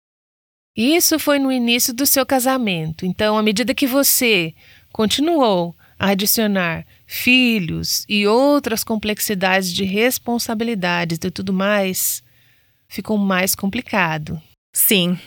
Isso 0.75 1.17
foi 1.17 1.39
no 1.39 1.51
início 1.51 1.93
do 1.93 2.05
seu 2.05 2.25
casamento. 2.25 3.05
Então, 3.05 3.37
à 3.37 3.43
medida 3.43 3.73
que 3.73 3.87
você 3.87 4.53
continuou 4.91 5.75
a 5.97 6.09
adicionar 6.09 6.85
filhos 7.07 8.05
e 8.09 8.27
outras 8.27 8.83
complexidades 8.83 9.71
de 9.71 9.85
responsabilidades 9.85 11.17
e 11.23 11.31
tudo 11.31 11.53
mais, 11.53 12.21
ficou 12.89 13.17
mais 13.17 13.55
complicado. 13.55 14.41
Sim. 14.73 15.17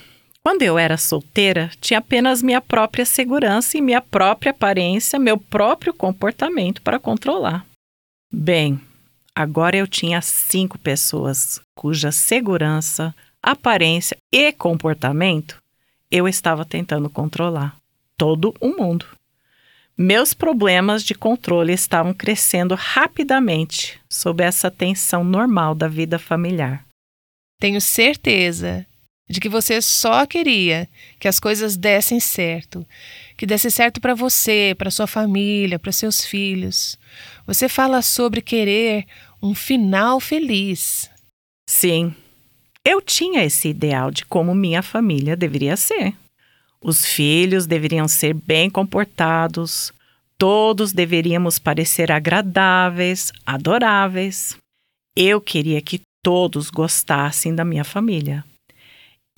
Quando 0.49 0.63
eu 0.63 0.79
era 0.79 0.97
solteira, 0.97 1.71
tinha 1.79 1.99
apenas 1.99 2.43
minha 2.43 2.59
própria 2.59 3.05
segurança 3.05 3.77
e 3.77 3.83
minha 3.83 4.01
própria 4.01 4.49
aparência, 4.49 5.19
meu 5.19 5.37
próprio 5.37 5.93
comportamento 5.93 6.81
para 6.81 6.99
controlar. 6.99 7.67
Bem, 8.33 8.81
agora 9.35 9.77
eu 9.77 9.87
tinha 9.87 10.23
cinco 10.23 10.79
pessoas 10.79 11.61
cuja 11.77 12.11
segurança, 12.11 13.15
aparência 13.43 14.17
e 14.33 14.51
comportamento 14.51 15.63
eu 16.11 16.27
estava 16.27 16.65
tentando 16.65 17.11
controlar. 17.11 17.77
Todo 18.17 18.55
o 18.59 18.69
mundo. 18.69 19.05
Meus 19.99 20.33
problemas 20.33 21.05
de 21.05 21.15
controle 21.15 21.75
estavam 21.75 22.15
crescendo 22.15 22.75
rapidamente 22.75 24.01
sob 24.09 24.43
essa 24.43 24.71
tensão 24.71 25.23
normal 25.23 25.75
da 25.75 25.89
vida 25.89 26.19
familiar. 26.19 26.87
Tenho 27.61 27.83
certeza 27.83 28.87
de 29.29 29.41
que 29.41 29.49
você 29.49 29.83
só 29.83 30.25
queria 30.25 30.89
que 31.21 31.29
as 31.29 31.39
coisas 31.39 31.77
dessem 31.77 32.19
certo, 32.19 32.87
que 33.37 33.47
desse 33.47 33.71
certo 33.71 34.01
para 34.01 34.15
você, 34.15 34.75
para 34.79 34.91
sua 34.91 35.07
família, 35.07 35.79
para 35.79 35.93
seus 35.93 36.25
filhos. 36.25 36.99
Você 37.47 37.69
fala 37.69 38.01
sobre 38.01 38.41
querer 38.41 39.07
um 39.43 39.55
final 39.55 40.19
feliz. 40.19 41.11
Sim, 41.69 42.15
eu 42.85 43.03
tinha 43.03 43.45
esse 43.45 43.69
ideal 43.69 44.11
de 44.11 44.25
como 44.25 44.55
minha 44.55 44.83
família 44.83 45.37
deveria 45.37 45.77
ser. 45.77 46.15
Os 46.81 47.05
filhos 47.05 47.67
deveriam 47.67 48.09
ser 48.09 48.33
bem 48.33 48.71
comportados, 48.71 49.93
todos 50.39 50.93
deveríamos 50.93 51.59
parecer 51.59 52.11
agradáveis, 52.11 53.33
adoráveis. 53.45 54.57
Eu 55.15 55.41
queria 55.41 55.83
que 55.83 56.01
todos 56.23 56.71
gostassem 56.71 57.55
da 57.55 57.65
minha 57.65 57.85
família. 57.85 58.45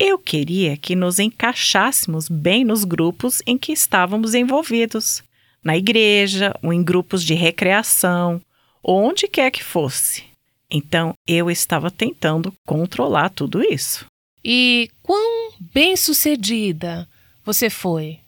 Eu 0.03 0.19
queria 0.19 0.79
que 0.79 0.97
nos 0.97 1.19
encaixássemos 1.19 2.27
bem 2.27 2.65
nos 2.65 2.85
grupos 2.85 3.43
em 3.47 3.59
que 3.59 3.71
estávamos 3.71 4.33
envolvidos, 4.33 5.23
na 5.63 5.77
igreja 5.77 6.57
ou 6.63 6.73
em 6.73 6.83
grupos 6.83 7.23
de 7.23 7.35
recreação, 7.35 8.41
onde 8.83 9.29
quer 9.29 9.51
que 9.51 9.63
fosse. 9.63 10.25
Então 10.71 11.13
eu 11.27 11.51
estava 11.51 11.91
tentando 11.91 12.51
controlar 12.67 13.29
tudo 13.29 13.63
isso. 13.63 14.07
E 14.43 14.89
quão 15.03 15.53
bem-sucedida 15.75 17.07
você 17.45 17.69
foi? 17.69 18.21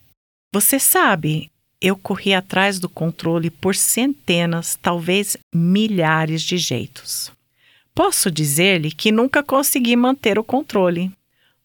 Você 0.53 0.79
sabe, 0.79 1.51
eu 1.81 1.97
corri 1.97 2.35
atrás 2.35 2.79
do 2.79 2.89
controle 2.89 3.49
por 3.49 3.75
centenas, 3.75 4.79
talvez 4.83 5.39
milhares 5.55 6.43
de 6.43 6.59
jeitos. 6.59 7.33
Posso 7.95 8.31
dizer-lhe 8.31 8.91
que 8.91 9.11
nunca 9.11 9.43
consegui 9.43 9.97
manter 9.97 10.39
o 10.39 10.45
controle. 10.45 11.11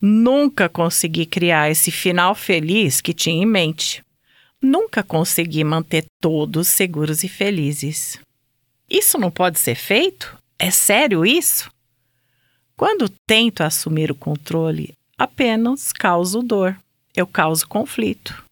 Nunca 0.02 0.70
consegui 0.70 1.26
criar 1.26 1.70
esse 1.70 1.92
final 1.92 2.36
feliz 2.36 3.02
que 3.02 3.14
tinha 3.14 3.42
em 3.42 3.46
mente. 3.46 4.04
Nunca 4.62 5.04
consegui 5.04 5.64
manter 5.64 6.06
todos 6.22 6.68
seguros 6.68 7.24
e 7.24 7.28
felizes. 7.28 8.20
Isso 8.90 9.18
não 9.18 9.32
pode 9.32 9.60
ser 9.60 9.76
feito? 9.76 10.38
É 10.58 10.72
sério 10.72 11.26
isso? 11.26 11.70
Quando 12.76 13.10
tento 13.28 13.62
assumir 13.62 14.12
o 14.12 14.16
controle, 14.16 14.94
apenas 15.18 15.92
causo 15.92 16.42
dor 16.42 16.78
eu 17.18 17.26
causo 17.26 17.68
conflito, 17.68 18.44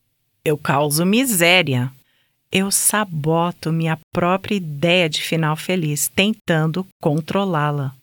eu 0.44 0.58
causo 0.58 1.06
miséria, 1.06 1.92
eu 2.52 2.72
saboto 2.72 3.72
minha 3.72 3.96
própria 4.12 4.56
ideia 4.56 5.08
de 5.08 5.22
final 5.22 5.56
feliz, 5.56 6.08
tentando 6.08 6.84
controlá-la. 7.00 7.94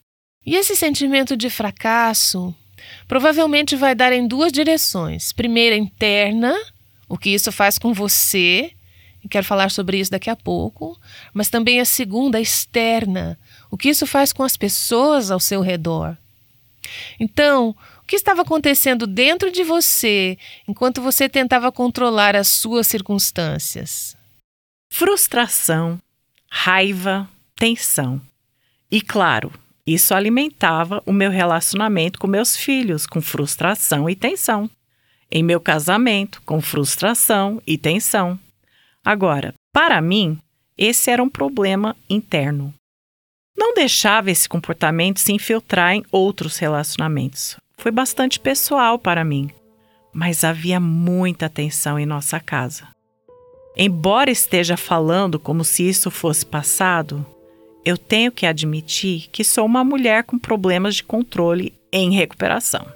E 0.47 0.55
esse 0.55 0.77
sentimento 0.77 1.37
de 1.37 1.51
fracasso 1.51 2.55
provavelmente 3.07 3.77
vai 3.77 3.95
dar 3.95 4.13
em 4.13 4.27
duas 4.27 4.53
direções. 4.53 5.33
Primeira, 5.33 5.77
interna, 5.77 6.55
o 7.09 7.17
que 7.17 7.31
isso 7.31 7.53
faz 7.53 7.79
com 7.79 7.93
você, 7.93 8.73
e 9.25 9.29
quero 9.29 9.47
falar 9.47 9.71
sobre 9.71 9.99
isso 9.99 10.11
daqui 10.11 10.31
a 10.31 10.37
pouco, 10.37 10.99
mas 11.33 11.49
também 11.49 11.81
a 11.81 11.85
segunda, 11.85 12.41
externa, 12.41 13.39
o 13.71 13.77
que 13.77 13.89
isso 13.89 14.07
faz 14.07 14.33
com 14.33 14.43
as 14.43 14.57
pessoas 14.57 15.31
ao 15.31 15.41
seu 15.41 15.61
redor. 15.61 16.17
Então, 17.19 17.77
que 18.13 18.17
estava 18.17 18.43
acontecendo 18.43 19.07
dentro 19.07 19.51
de 19.51 19.65
você 19.65 20.37
enquanto 20.69 21.01
você 21.01 21.31
tentava 21.31 21.73
controlar 21.73 22.37
as 22.37 22.47
suas 22.47 22.87
circunstâncias? 22.87 24.15
Frustração, 24.91 25.99
raiva, 26.47 27.27
tensão. 27.57 28.21
E 28.91 29.01
claro, 29.01 29.51
isso 29.87 30.15
alimentava 30.15 31.03
o 31.05 31.13
meu 31.13 31.31
relacionamento 31.31 32.19
com 32.19 32.27
meus 32.27 32.57
filhos, 32.57 33.07
com 33.07 33.21
frustração 33.21 34.09
e 34.09 34.15
tensão. 34.15 34.71
Em 35.31 35.43
meu 35.43 35.61
casamento, 35.61 36.41
com 36.43 36.61
frustração 36.61 37.61
e 37.67 37.77
tensão. 37.77 38.39
Agora, 39.05 39.55
para 39.73 40.01
mim, 40.01 40.39
esse 40.79 41.11
era 41.11 41.23
um 41.23 41.29
problema 41.29 41.97
interno. 42.09 42.73
Não 43.57 43.75
deixava 43.75 44.31
esse 44.31 44.49
comportamento 44.49 45.19
se 45.19 45.33
infiltrar 45.33 45.95
em 45.95 46.05
outros 46.13 46.59
relacionamentos. 46.59 47.57
Foi 47.77 47.91
bastante 47.91 48.39
pessoal 48.39 48.99
para 48.99 49.25
mim, 49.25 49.51
mas 50.13 50.45
havia 50.45 50.79
muita 50.79 51.49
tensão 51.49 51.99
em 51.99 52.07
nossa 52.07 52.39
casa. 52.39 52.89
Embora 53.77 54.31
esteja 54.31 54.77
falando 54.77 55.39
como 55.39 55.65
se 55.65 55.89
isso 55.89 56.11
fosse 56.11 56.45
passado, 56.45 57.27
eu 57.85 57.99
tenho 57.99 58.31
que 58.31 58.47
admitir 58.47 59.29
que 59.33 59.43
sou 59.43 59.67
uma 59.67 59.83
mulher 59.83 60.25
com 60.25 60.39
problemas 60.39 60.97
de 60.97 61.05
controle 61.05 61.75
em 61.93 62.13
recuperação. 62.13 62.87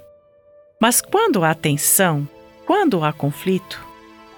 Mas 0.81 1.01
quando 1.01 1.44
há 1.44 1.55
tensão, 1.55 2.29
quando 2.64 3.03
há 3.05 3.12
conflito, 3.12 3.85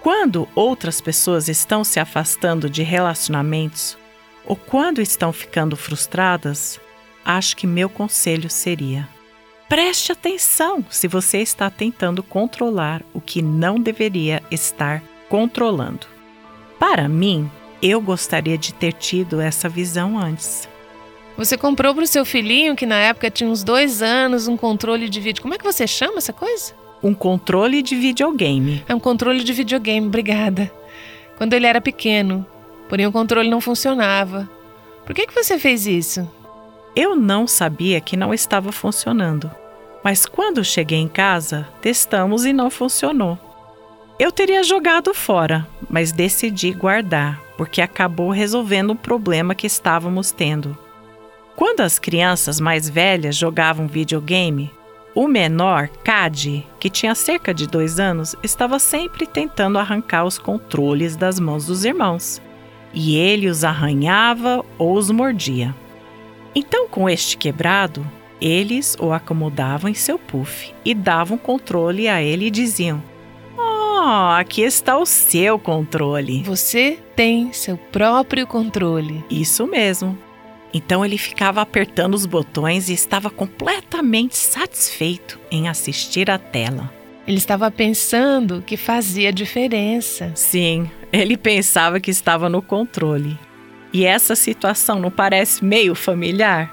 quando 0.01 0.49
outras 0.55 1.01
pessoas 1.01 1.49
estão 1.49 1.85
se 1.85 2.01
afastando 2.01 2.71
de 2.71 2.83
relacionamentos 2.83 3.99
ou 4.47 4.57
quando 4.57 5.03
estão 5.03 5.33
ficando 5.33 5.77
frustradas, 5.77 6.81
acho 7.25 7.57
que 7.57 7.67
meu 7.67 7.91
conselho 7.91 8.49
seria: 8.49 9.09
preste 9.69 10.13
atenção 10.13 10.85
se 10.89 11.07
você 11.07 11.39
está 11.39 11.69
tentando 11.69 12.23
controlar 12.23 13.03
o 13.13 13.21
que 13.21 13.43
não 13.43 13.79
deveria 13.79 14.43
estar 14.51 15.03
controlando. 15.29 16.07
Para 16.79 17.09
mim, 17.09 17.51
eu 17.83 18.01
gostaria 18.01 18.59
de 18.59 18.73
ter 18.75 18.93
tido 18.93 19.41
essa 19.41 19.69
visão 19.69 20.19
antes. 20.19 20.69
Você 21.37 21.57
comprou 21.57 21.95
para 21.95 22.03
o 22.03 22.07
seu 22.07 22.25
filhinho, 22.25 22.75
que 22.75 22.85
na 22.85 22.97
época 22.97 23.31
tinha 23.31 23.49
uns 23.49 23.63
dois 23.63 24.03
anos, 24.03 24.49
um 24.49 24.57
controle 24.57 25.09
de 25.09 25.21
vídeo. 25.21 25.41
Como 25.41 25.55
é 25.55 25.59
que 25.59 25.65
você 25.65 25.87
chama 25.87 26.19
essa 26.19 26.33
coisa? 26.33 26.73
Um 27.01 27.15
controle 27.15 27.81
de 27.81 27.95
videogame. 27.95 28.85
É 28.89 28.95
um 28.95 28.99
controle 28.99 29.45
de 29.45 29.53
videogame, 29.53 30.07
obrigada. 30.09 30.71
Quando 31.37 31.55
ele 31.55 31.67
era 31.67 31.81
pequeno, 31.81 32.45
porém 32.89 33.07
o 33.07 33.13
controle 33.13 33.49
não 33.49 33.61
funcionava. 33.61 34.51
Por 35.07 35.15
que, 35.15 35.29
que 35.29 35.35
você 35.35 35.59
fez 35.59 35.87
isso? 35.87 36.29
Eu 36.97 37.15
não 37.15 37.47
sabia 37.47 38.01
que 38.01 38.17
não 38.17 38.35
estava 38.35 38.73
funcionando. 38.73 39.49
Mas 40.03 40.27
quando 40.27 40.65
cheguei 40.65 40.99
em 40.99 41.09
casa, 41.09 41.69
testamos 41.81 42.45
e 42.45 42.53
não 42.53 42.69
funcionou. 42.69 43.39
Eu 44.19 44.33
teria 44.33 44.65
jogado 44.65 45.15
fora, 45.15 45.65
mas 45.89 46.11
decidi 46.11 46.73
guardar, 46.73 47.41
porque 47.59 47.83
acabou 47.83 48.31
resolvendo 48.31 48.93
o 48.93 48.97
problema 48.97 49.55
que 49.55 49.67
estávamos 49.67 50.31
tendo. 50.31 50.79
Quando 51.57 51.81
as 51.81 51.99
crianças 51.99 52.61
mais 52.61 52.89
velhas 52.89 53.37
jogavam 53.37 53.89
videogame, 53.89 54.71
o 55.13 55.27
menor, 55.27 55.89
Cade, 56.05 56.65
que 56.79 56.89
tinha 56.89 57.17
cerca 57.17 57.53
de 57.53 57.67
dois 57.67 57.99
anos, 57.99 58.37
estava 58.45 58.79
sempre 58.79 59.27
tentando 59.27 59.77
arrancar 59.77 60.25
os 60.25 60.39
controles 60.39 61.17
das 61.17 61.41
mãos 61.41 61.67
dos 61.67 61.85
irmãos 61.85 62.41
e 62.95 63.17
ele 63.17 63.49
os 63.49 63.65
arranhava 63.65 64.65
ou 64.79 64.95
os 64.95 65.11
mordia. 65.11 65.75
Então, 66.55 66.89
com 66.89 67.09
este 67.09 67.37
quebrado, 67.37 68.07
eles 68.41 68.97
o 69.01 69.13
acomodavam 69.13 69.91
em 69.91 69.95
seu 69.95 70.17
puff 70.17 70.73
e 70.85 70.95
davam 70.95 71.37
controle 71.37 72.09
a 72.09 72.23
ele 72.23 72.47
e 72.47 72.51
diziam: 72.51 73.03
Oh, 73.57 74.31
aqui 74.39 74.63
está 74.63 74.97
o 74.97 75.05
seu 75.05 75.59
controle. 75.59 76.43
Você 76.45 76.99
tem 77.19 77.53
seu 77.53 77.77
próprio 77.77 78.47
controle. 78.47 79.25
Isso 79.29 79.67
mesmo. 79.67 80.17
Então 80.73 81.05
ele 81.05 81.19
ficava 81.19 81.61
apertando 81.61 82.15
os 82.15 82.25
botões 82.25 82.89
e 82.89 82.93
estava 82.93 83.29
completamente 83.29 84.37
satisfeito 84.37 85.37
em 85.51 85.67
assistir 85.69 86.31
à 86.31 86.39
tela. 86.39 86.93
Ele 87.27 87.39
estava 87.39 87.73
pensando 87.73 88.63
que 88.65 88.77
fazia 88.77 89.33
diferença. 89.33 90.31
Sim, 90.37 90.89
ele 91.13 91.37
pensava 91.37 91.99
que 91.99 92.13
estava 92.13 92.49
no 92.49 92.63
controle. 92.63 93.37
E 93.93 94.05
essa 94.05 94.37
situação 94.37 95.01
não 95.01 95.11
parece 95.11 95.65
meio 95.65 95.97
familiar? 95.97 96.73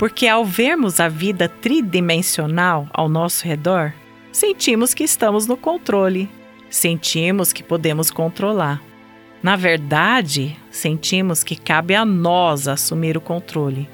Porque 0.00 0.26
ao 0.26 0.44
vermos 0.44 0.98
a 0.98 1.06
vida 1.06 1.48
tridimensional 1.48 2.88
ao 2.92 3.08
nosso 3.08 3.44
redor, 3.44 3.94
sentimos 4.32 4.94
que 4.94 5.04
estamos 5.04 5.46
no 5.46 5.56
controle, 5.56 6.28
sentimos 6.68 7.52
que 7.52 7.62
podemos 7.62 8.10
controlar. 8.10 8.89
Na 9.42 9.56
verdade, 9.56 10.56
sentimos 10.70 11.42
que 11.42 11.56
cabe 11.56 11.94
a 11.94 12.04
nós 12.04 12.68
assumir 12.68 13.16
o 13.16 13.20
controle. 13.20 13.88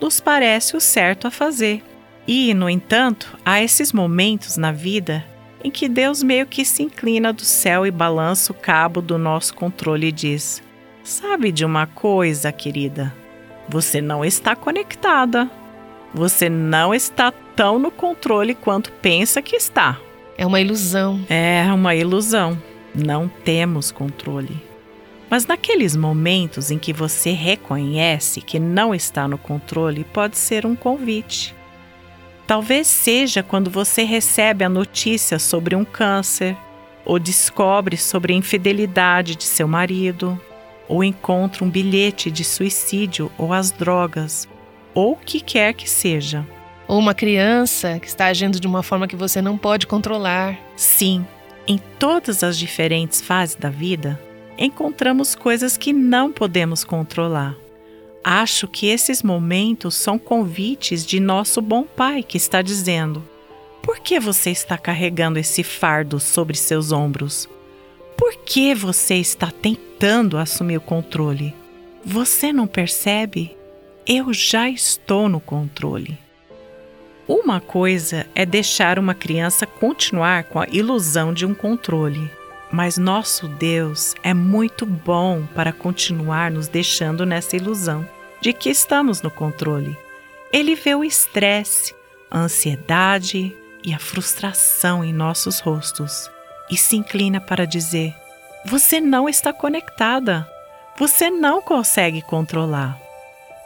Nos 0.00 0.20
parece 0.20 0.76
o 0.76 0.80
certo 0.80 1.26
a 1.26 1.30
fazer. 1.30 1.82
E, 2.26 2.54
no 2.54 2.70
entanto, 2.70 3.36
há 3.44 3.60
esses 3.60 3.92
momentos 3.92 4.56
na 4.56 4.70
vida 4.70 5.24
em 5.62 5.70
que 5.70 5.88
Deus 5.88 6.22
meio 6.22 6.46
que 6.46 6.64
se 6.64 6.82
inclina 6.82 7.32
do 7.32 7.42
céu 7.42 7.86
e 7.86 7.90
balança 7.90 8.52
o 8.52 8.54
cabo 8.54 9.00
do 9.00 9.18
nosso 9.18 9.54
controle 9.54 10.08
e 10.08 10.12
diz: 10.12 10.62
Sabe 11.02 11.50
de 11.50 11.64
uma 11.64 11.86
coisa, 11.86 12.52
querida? 12.52 13.12
Você 13.68 14.00
não 14.00 14.24
está 14.24 14.54
conectada. 14.54 15.50
Você 16.12 16.48
não 16.48 16.94
está 16.94 17.32
tão 17.56 17.78
no 17.78 17.90
controle 17.90 18.54
quanto 18.54 18.92
pensa 18.92 19.42
que 19.42 19.56
está. 19.56 19.98
É 20.38 20.46
uma 20.46 20.60
ilusão. 20.60 21.20
É 21.28 21.64
uma 21.72 21.94
ilusão. 21.94 22.56
Não 22.94 23.26
temos 23.26 23.90
controle. 23.90 24.73
Mas 25.34 25.46
naqueles 25.46 25.96
momentos 25.96 26.70
em 26.70 26.78
que 26.78 26.92
você 26.92 27.32
reconhece 27.32 28.40
que 28.40 28.60
não 28.60 28.94
está 28.94 29.26
no 29.26 29.36
controle, 29.36 30.04
pode 30.04 30.38
ser 30.38 30.64
um 30.64 30.76
convite. 30.76 31.52
Talvez 32.46 32.86
seja 32.86 33.42
quando 33.42 33.68
você 33.68 34.04
recebe 34.04 34.64
a 34.64 34.68
notícia 34.68 35.40
sobre 35.40 35.74
um 35.74 35.84
câncer, 35.84 36.56
ou 37.04 37.18
descobre 37.18 37.96
sobre 37.96 38.32
a 38.32 38.36
infidelidade 38.36 39.34
de 39.34 39.42
seu 39.42 39.66
marido, 39.66 40.40
ou 40.86 41.02
encontra 41.02 41.64
um 41.64 41.68
bilhete 41.68 42.30
de 42.30 42.44
suicídio 42.44 43.28
ou 43.36 43.52
as 43.52 43.72
drogas, 43.72 44.48
ou 44.94 45.14
o 45.14 45.16
que 45.16 45.40
quer 45.40 45.74
que 45.74 45.90
seja. 45.90 46.46
Ou 46.86 46.96
uma 46.96 47.12
criança 47.12 47.98
que 47.98 48.06
está 48.06 48.26
agindo 48.26 48.60
de 48.60 48.68
uma 48.68 48.84
forma 48.84 49.08
que 49.08 49.16
você 49.16 49.42
não 49.42 49.58
pode 49.58 49.88
controlar. 49.88 50.56
Sim, 50.76 51.26
em 51.66 51.80
todas 51.98 52.44
as 52.44 52.56
diferentes 52.56 53.20
fases 53.20 53.56
da 53.56 53.68
vida, 53.68 54.16
encontramos 54.58 55.34
coisas 55.34 55.76
que 55.76 55.92
não 55.92 56.32
podemos 56.32 56.84
controlar. 56.84 57.56
Acho 58.22 58.66
que 58.66 58.86
esses 58.86 59.22
momentos 59.22 59.94
são 59.94 60.18
convites 60.18 61.04
de 61.04 61.20
nosso 61.20 61.60
bom 61.60 61.84
Pai 61.84 62.22
que 62.22 62.38
está 62.38 62.62
dizendo: 62.62 63.22
Por 63.82 63.98
que 64.00 64.18
você 64.18 64.50
está 64.50 64.78
carregando 64.78 65.38
esse 65.38 65.62
fardo 65.62 66.18
sobre 66.18 66.56
seus 66.56 66.90
ombros? 66.90 67.48
Por 68.16 68.36
que 68.36 68.74
você 68.74 69.16
está 69.16 69.50
tentando 69.50 70.38
assumir 70.38 70.78
o 70.78 70.80
controle? 70.80 71.54
Você 72.04 72.52
não 72.52 72.66
percebe? 72.66 73.56
Eu 74.06 74.32
já 74.32 74.68
estou 74.68 75.28
no 75.28 75.40
controle. 75.40 76.18
Uma 77.26 77.60
coisa 77.60 78.26
é 78.34 78.44
deixar 78.44 78.98
uma 78.98 79.14
criança 79.14 79.66
continuar 79.66 80.44
com 80.44 80.60
a 80.60 80.66
ilusão 80.70 81.32
de 81.32 81.46
um 81.46 81.54
controle, 81.54 82.30
mas 82.74 82.98
nosso 82.98 83.46
Deus 83.46 84.16
é 84.20 84.34
muito 84.34 84.84
bom 84.84 85.46
para 85.54 85.72
continuar 85.72 86.50
nos 86.50 86.66
deixando 86.66 87.24
nessa 87.24 87.54
ilusão 87.54 88.04
de 88.40 88.52
que 88.52 88.68
estamos 88.68 89.22
no 89.22 89.30
controle. 89.30 89.96
Ele 90.52 90.74
vê 90.74 90.92
o 90.92 91.04
estresse, 91.04 91.94
a 92.28 92.40
ansiedade 92.40 93.56
e 93.84 93.94
a 93.94 93.98
frustração 94.00 95.04
em 95.04 95.12
nossos 95.12 95.60
rostos 95.60 96.28
e 96.68 96.76
se 96.76 96.96
inclina 96.96 97.40
para 97.40 97.64
dizer: 97.64 98.12
Você 98.66 99.00
não 99.00 99.28
está 99.28 99.52
conectada. 99.52 100.44
Você 100.98 101.30
não 101.30 101.62
consegue 101.62 102.22
controlar. 102.22 102.98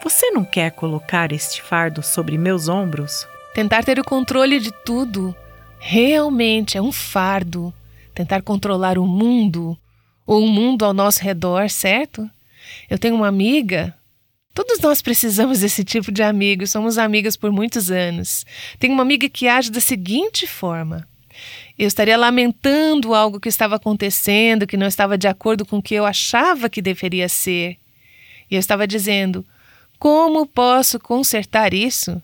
Você 0.05 0.31
não 0.31 0.44
quer 0.44 0.71
colocar 0.73 1.33
este 1.33 1.62
fardo 1.62 2.03
sobre 2.03 2.37
meus 2.37 2.68
ombros? 2.68 3.27
Tentar 3.55 3.85
ter 3.85 3.99
o 3.99 4.05
controle 4.05 4.61
de 4.61 4.71
tudo 4.71 5.35
realmente 5.79 6.77
é 6.77 6.83
um 6.83 6.92
fardo. 6.92 7.73
Tentar 8.18 8.42
controlar 8.42 8.98
o 8.98 9.07
mundo 9.07 9.78
ou 10.26 10.42
o 10.42 10.48
mundo 10.48 10.85
ao 10.85 10.92
nosso 10.92 11.22
redor, 11.22 11.70
certo? 11.70 12.28
Eu 12.90 12.98
tenho 12.98 13.14
uma 13.14 13.28
amiga 13.28 13.94
Todos 14.52 14.81
nós 14.81 15.00
precisamos 15.00 15.61
desse 15.61 15.85
tipo 15.85 16.11
de 16.11 16.20
amigo, 16.20 16.66
somos 16.66 16.98
amigas 16.98 17.37
por 17.37 17.52
muitos 17.52 17.92
anos. 17.92 18.44
Tenho 18.81 18.92
uma 18.92 19.04
amiga 19.04 19.28
que 19.28 19.46
age 19.46 19.70
da 19.70 19.81
seguinte 19.81 20.48
forma: 20.48 21.07
eu 21.78 21.87
estaria 21.87 22.16
lamentando 22.16 23.14
algo 23.14 23.38
que 23.38 23.48
estava 23.48 23.76
acontecendo, 23.76 24.66
que 24.66 24.76
não 24.76 24.88
estava 24.88 25.16
de 25.16 25.28
acordo 25.28 25.64
com 25.64 25.78
o 25.78 25.83
que 25.83 25.94
eu 25.94 26.04
achava 26.04 26.68
que 26.68 26.83
deveria 26.83 27.28
ser. 27.28 27.76
E 28.50 28.57
eu 28.57 28.59
estava 28.59 28.85
dizendo: 28.85 29.46
como 29.96 30.44
posso 30.44 30.98
consertar 30.98 31.72
isso? 31.72 32.20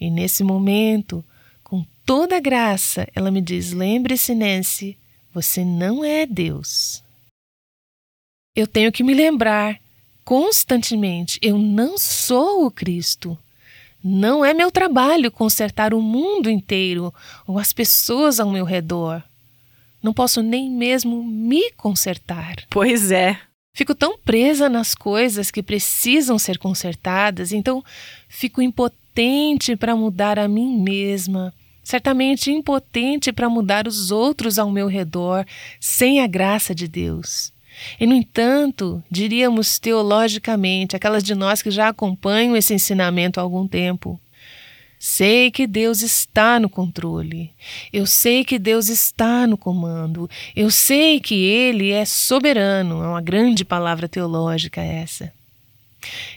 E 0.00 0.10
nesse 0.10 0.42
momento, 0.42 1.24
com 1.62 1.86
toda 2.04 2.40
graça, 2.40 3.06
ela 3.14 3.30
me 3.30 3.40
diz: 3.40 3.70
lembre-se, 3.70 4.34
Nancy, 4.34 4.98
você 5.40 5.64
não 5.64 6.04
é 6.04 6.26
Deus. 6.26 7.02
Eu 8.56 8.66
tenho 8.66 8.90
que 8.90 9.04
me 9.04 9.14
lembrar 9.14 9.80
constantemente: 10.24 11.38
eu 11.40 11.56
não 11.56 11.96
sou 11.96 12.66
o 12.66 12.70
Cristo. 12.70 13.38
Não 14.02 14.44
é 14.44 14.52
meu 14.52 14.70
trabalho 14.70 15.30
consertar 15.30 15.94
o 15.94 16.00
mundo 16.00 16.50
inteiro 16.50 17.12
ou 17.46 17.58
as 17.58 17.72
pessoas 17.72 18.38
ao 18.40 18.50
meu 18.50 18.64
redor. 18.64 19.22
Não 20.02 20.12
posso 20.12 20.42
nem 20.42 20.70
mesmo 20.70 21.22
me 21.22 21.72
consertar. 21.72 22.56
Pois 22.70 23.10
é. 23.10 23.38
Fico 23.74 23.94
tão 23.94 24.18
presa 24.18 24.68
nas 24.68 24.94
coisas 24.94 25.50
que 25.52 25.62
precisam 25.62 26.38
ser 26.38 26.58
consertadas, 26.58 27.52
então 27.52 27.84
fico 28.28 28.60
impotente 28.60 29.76
para 29.76 29.94
mudar 29.94 30.38
a 30.38 30.48
mim 30.48 30.80
mesma, 30.80 31.52
certamente 31.88 32.50
impotente 32.50 33.32
para 33.32 33.48
mudar 33.48 33.88
os 33.88 34.10
outros 34.10 34.58
ao 34.58 34.70
meu 34.70 34.88
redor, 34.88 35.46
sem 35.80 36.20
a 36.20 36.26
graça 36.26 36.74
de 36.74 36.86
Deus. 36.86 37.50
E, 37.98 38.06
no 38.06 38.14
entanto, 38.14 39.02
diríamos 39.10 39.78
teologicamente, 39.78 40.94
aquelas 40.94 41.24
de 41.24 41.34
nós 41.34 41.62
que 41.62 41.70
já 41.70 41.88
acompanham 41.88 42.54
esse 42.54 42.74
ensinamento 42.74 43.40
há 43.40 43.42
algum 43.42 43.66
tempo, 43.66 44.20
Sei 45.00 45.48
que 45.52 45.64
Deus 45.64 46.02
está 46.02 46.58
no 46.58 46.68
controle. 46.68 47.52
Eu 47.92 48.04
sei 48.04 48.44
que 48.44 48.58
Deus 48.58 48.88
está 48.88 49.46
no 49.46 49.56
comando. 49.56 50.28
Eu 50.56 50.72
sei 50.72 51.20
que 51.20 51.36
Ele 51.36 51.92
é 51.92 52.04
soberano. 52.04 53.04
É 53.04 53.06
uma 53.06 53.20
grande 53.20 53.64
palavra 53.64 54.08
teológica 54.08 54.80
essa. 54.80 55.32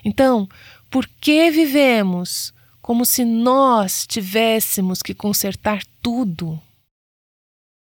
Então, 0.06 0.48
por 0.92 1.10
que 1.20 1.50
vivemos 1.50 2.54
como 2.92 3.06
se 3.06 3.24
nós 3.24 4.06
tivéssemos 4.06 5.02
que 5.02 5.14
consertar 5.14 5.82
tudo? 6.02 6.62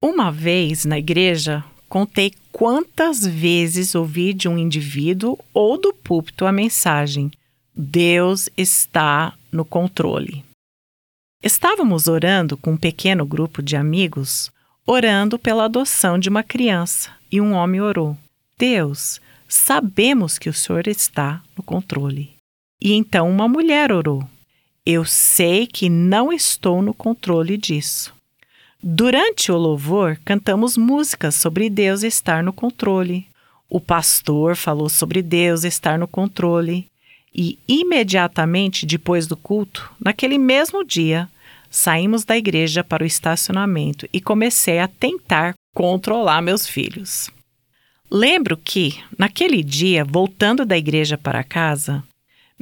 Uma 0.04 0.30
vez 0.30 0.84
na 0.84 0.98
igreja, 0.98 1.64
contei 1.88 2.34
quantas 2.52 3.26
vezes 3.26 3.94
ouvi 3.94 4.34
de 4.34 4.50
um 4.50 4.58
indivíduo 4.58 5.38
ou 5.54 5.80
do 5.80 5.94
púlpito 5.94 6.44
a 6.44 6.52
mensagem: 6.52 7.30
Deus 7.74 8.50
está 8.54 9.32
no 9.50 9.64
controle. 9.64 10.44
Estávamos 11.42 12.06
orando 12.06 12.58
com 12.58 12.72
um 12.72 12.76
pequeno 12.76 13.24
grupo 13.24 13.62
de 13.62 13.76
amigos, 13.76 14.52
orando 14.86 15.38
pela 15.38 15.64
adoção 15.64 16.18
de 16.18 16.28
uma 16.28 16.42
criança, 16.42 17.10
e 17.32 17.40
um 17.40 17.54
homem 17.54 17.80
orou: 17.80 18.14
Deus, 18.58 19.22
sabemos 19.48 20.38
que 20.38 20.50
o 20.50 20.52
Senhor 20.52 20.86
está 20.86 21.42
no 21.56 21.62
controle. 21.62 22.34
E 22.78 22.92
então 22.92 23.30
uma 23.30 23.48
mulher 23.48 23.90
orou: 23.90 24.28
Eu 24.90 25.04
sei 25.04 25.66
que 25.66 25.90
não 25.90 26.32
estou 26.32 26.80
no 26.80 26.94
controle 26.94 27.58
disso. 27.58 28.14
Durante 28.82 29.52
o 29.52 29.56
louvor, 29.58 30.18
cantamos 30.24 30.78
músicas 30.78 31.34
sobre 31.34 31.68
Deus 31.68 32.02
estar 32.02 32.42
no 32.42 32.54
controle. 32.54 33.26
O 33.68 33.82
pastor 33.82 34.56
falou 34.56 34.88
sobre 34.88 35.20
Deus 35.20 35.62
estar 35.62 35.98
no 35.98 36.08
controle. 36.08 36.86
E 37.34 37.58
imediatamente 37.68 38.86
depois 38.86 39.26
do 39.26 39.36
culto, 39.36 39.92
naquele 40.02 40.38
mesmo 40.38 40.82
dia, 40.82 41.28
saímos 41.68 42.24
da 42.24 42.38
igreja 42.38 42.82
para 42.82 43.04
o 43.04 43.06
estacionamento 43.06 44.08
e 44.10 44.22
comecei 44.22 44.78
a 44.78 44.88
tentar 44.88 45.52
controlar 45.74 46.40
meus 46.40 46.66
filhos. 46.66 47.28
Lembro 48.10 48.56
que, 48.56 48.98
naquele 49.18 49.62
dia, 49.62 50.02
voltando 50.02 50.64
da 50.64 50.78
igreja 50.78 51.18
para 51.18 51.44
casa, 51.44 52.02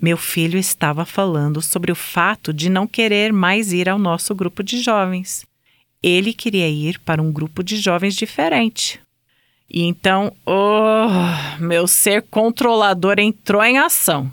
meu 0.01 0.17
filho 0.17 0.59
estava 0.59 1.05
falando 1.05 1.63
sobre 1.63 1.91
o 1.91 1.97
fato 1.97 2.53
de 2.53 2.69
não 2.69 2.87
querer 2.87 3.33
mais 3.33 3.73
ir 3.73 3.89
ao 3.89 3.99
nosso 3.99 4.35
grupo 4.35 4.63
de 4.63 4.81
jovens 4.81 5.47
ele 6.03 6.33
queria 6.33 6.69
ir 6.69 7.01
para 7.01 7.21
um 7.21 7.33
grupo 7.33 7.65
de 7.65 7.77
jovens 7.77 8.15
diferente. 8.15 9.01
E 9.69 9.83
então, 9.83 10.33
oh, 10.47 11.59
meu 11.59 11.89
ser 11.89 12.23
controlador 12.23 13.19
entrou 13.19 13.63
em 13.63 13.79
ação. 13.79 14.31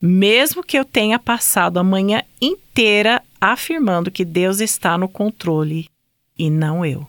Mesmo 0.00 0.64
que 0.64 0.76
eu 0.76 0.84
tenha 0.84 1.18
passado 1.18 1.78
a 1.78 1.84
manhã 1.84 2.22
inteira 2.40 3.22
afirmando 3.40 4.10
que 4.10 4.24
Deus 4.24 4.60
está 4.60 4.98
no 4.98 5.08
controle 5.08 5.88
e 6.36 6.50
não 6.50 6.84
eu. 6.84 7.06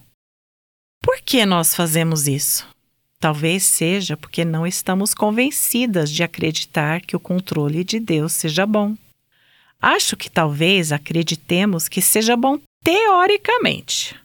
Por 1.02 1.20
que 1.22 1.44
nós 1.44 1.76
fazemos 1.76 2.28
isso? 2.28 2.68
Talvez 3.20 3.64
seja 3.64 4.16
porque 4.16 4.46
não 4.46 4.68
estamos 4.68 5.14
convencidas 5.14 6.12
de 6.12 6.24
acreditar 6.24 7.02
que 7.02 7.16
o 7.16 7.20
controle 7.20 7.84
de 7.84 8.00
Deus 8.00 8.34
seja 8.34 8.66
bom. 8.66 8.96
Acho 9.82 10.16
que 10.18 10.30
talvez 10.30 10.92
acreditemos 10.92 11.88
que 11.88 12.02
seja 12.02 12.36
bom 12.36 12.60
teoricamente, 12.84 14.16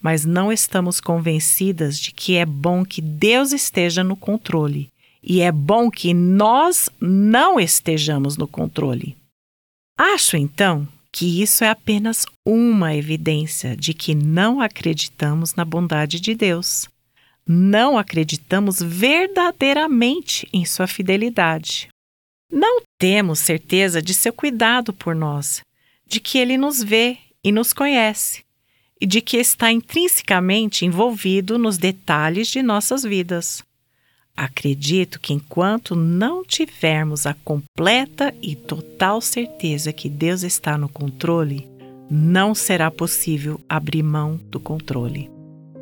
mas 0.00 0.24
não 0.24 0.52
estamos 0.52 1.00
convencidas 1.00 1.98
de 1.98 2.12
que 2.12 2.36
é 2.36 2.46
bom 2.46 2.84
que 2.84 3.00
Deus 3.00 3.52
esteja 3.52 4.02
no 4.02 4.16
controle 4.16 4.88
e 5.22 5.40
é 5.40 5.52
bom 5.52 5.90
que 5.90 6.14
nós 6.14 6.88
não 7.00 7.58
estejamos 7.58 8.36
no 8.36 8.46
controle. 8.46 9.16
Acho 9.96 10.36
então 10.36 10.86
que 11.10 11.42
isso 11.42 11.64
é 11.64 11.68
apenas 11.68 12.24
uma 12.46 12.94
evidência 12.94 13.76
de 13.76 13.92
que 13.92 14.14
não 14.14 14.60
acreditamos 14.60 15.54
na 15.54 15.64
bondade 15.64 16.20
de 16.20 16.34
Deus. 16.34 16.88
Não 17.50 17.96
acreditamos 17.96 18.78
verdadeiramente 18.78 20.46
em 20.52 20.66
sua 20.66 20.86
fidelidade. 20.86 21.88
Não 22.52 22.82
temos 22.98 23.38
certeza 23.38 24.02
de 24.02 24.12
seu 24.12 24.34
cuidado 24.34 24.92
por 24.92 25.14
nós, 25.14 25.62
de 26.06 26.20
que 26.20 26.36
ele 26.36 26.58
nos 26.58 26.82
vê 26.82 27.16
e 27.42 27.50
nos 27.50 27.72
conhece, 27.72 28.44
e 29.00 29.06
de 29.06 29.22
que 29.22 29.38
está 29.38 29.72
intrinsecamente 29.72 30.84
envolvido 30.84 31.58
nos 31.58 31.78
detalhes 31.78 32.48
de 32.48 32.62
nossas 32.62 33.02
vidas. 33.02 33.62
Acredito 34.36 35.18
que 35.18 35.32
enquanto 35.32 35.96
não 35.96 36.44
tivermos 36.44 37.24
a 37.24 37.32
completa 37.32 38.34
e 38.42 38.54
total 38.54 39.22
certeza 39.22 39.90
que 39.90 40.10
Deus 40.10 40.42
está 40.42 40.76
no 40.76 40.88
controle, 40.88 41.66
não 42.10 42.54
será 42.54 42.90
possível 42.90 43.58
abrir 43.66 44.02
mão 44.02 44.38
do 44.50 44.60
controle. 44.60 45.37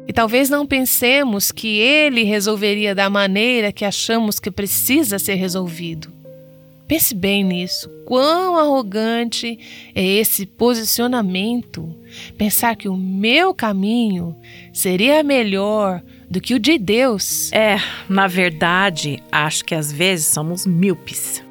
E 0.09 0.13
talvez 0.13 0.49
não 0.49 0.67
pensemos 0.67 1.51
que 1.51 1.79
Ele 1.79 2.23
resolveria 2.23 2.95
da 2.95 3.11
maneira 3.11 3.73
que 3.73 3.85
achamos 3.85 4.39
que 4.39 4.51
precisa 4.51 5.19
ser 5.19 5.35
resolvido. 5.35 6.17
Pense 6.87 7.15
bem 7.15 7.43
nisso. 7.43 7.91
Quão 8.05 8.57
arrogante 8.57 9.59
é 9.93 10.05
esse 10.05 10.47
posicionamento? 10.47 11.93
Pensar 12.39 12.77
que 12.77 12.89
o 12.89 12.97
meu 12.97 13.53
caminho 13.53 14.37
seria 14.73 15.25
melhor 15.25 16.01
do 16.31 16.41
que 16.41 16.55
o 16.55 16.61
de 16.61 16.79
Deus. 16.79 17.51
É, 17.53 17.77
na 18.09 18.29
verdade, 18.29 19.21
acho 19.33 19.65
que 19.65 19.75
às 19.75 19.91
vezes 19.91 20.27
somos 20.27 20.65
míopes. 20.65 21.43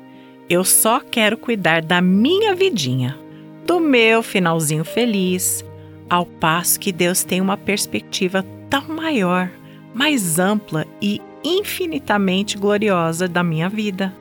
Eu 0.50 0.64
só 0.64 1.02
quero 1.02 1.38
cuidar 1.38 1.82
da 1.82 2.02
minha 2.02 2.56
vidinha, 2.56 3.18
do 3.66 3.82
meu 3.82 4.24
finalzinho 4.24 4.86
feliz, 4.86 5.66
ao 6.10 6.26
passo 6.26 6.80
que 6.80 6.92
Deus 6.92 7.24
tem 7.24 7.42
uma 7.42 7.58
perspectiva 7.58 8.46
tão 8.70 8.88
maior, 8.90 9.50
mais 9.94 10.40
ampla 10.40 10.86
e 11.02 11.22
infinitamente 11.44 12.58
gloriosa 12.58 13.28
da 13.28 13.44
minha 13.44 13.70
vida. 13.70 14.14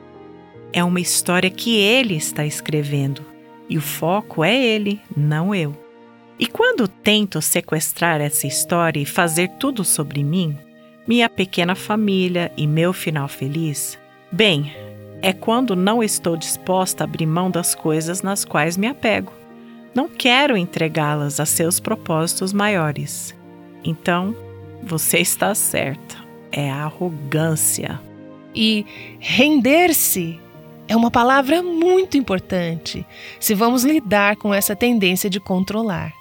É 0.71 0.83
uma 0.83 0.99
história 0.99 1.49
que 1.49 1.77
ele 1.77 2.15
está 2.15 2.45
escrevendo 2.45 3.25
e 3.69 3.77
o 3.77 3.81
foco 3.81 4.43
é 4.43 4.55
ele, 4.55 5.01
não 5.15 5.53
eu. 5.53 5.75
E 6.37 6.45
quando 6.45 6.87
tento 6.87 7.41
sequestrar 7.41 8.19
essa 8.19 8.45
história 8.45 8.99
e 8.99 9.05
fazer 9.05 9.49
tudo 9.57 9.83
sobre 9.83 10.23
mim, 10.23 10.57
minha 11.07 11.29
pequena 11.29 11.75
família 11.75 12.51
e 12.57 12.67
meu 12.67 12.91
final 12.91 13.27
feliz, 13.27 13.97
bem, 14.31 14.73
é 15.21 15.31
quando 15.31 15.75
não 15.75 16.03
estou 16.03 16.35
disposta 16.35 17.03
a 17.03 17.05
abrir 17.05 17.25
mão 17.25 17.49
das 17.49 17.73
coisas 17.73 18.21
nas 18.21 18.43
quais 18.43 18.75
me 18.75 18.87
apego. 18.87 19.31
Não 19.95 20.09
quero 20.09 20.57
entregá-las 20.57 21.39
a 21.39 21.45
seus 21.45 21.79
propósitos 21.79 22.51
maiores. 22.51 23.33
Então, 23.81 24.35
você 24.83 25.19
está 25.19 25.55
certa. 25.55 26.17
É 26.51 26.69
arrogância. 26.69 28.01
E 28.53 28.85
render-se 29.19 30.37
é 30.85 30.95
uma 30.97 31.09
palavra 31.09 31.63
muito 31.63 32.17
importante 32.17 33.05
se 33.39 33.55
vamos 33.55 33.85
lidar 33.85 34.35
com 34.35 34.53
essa 34.53 34.75
tendência 34.75 35.29
de 35.29 35.39
controlar. 35.39 36.11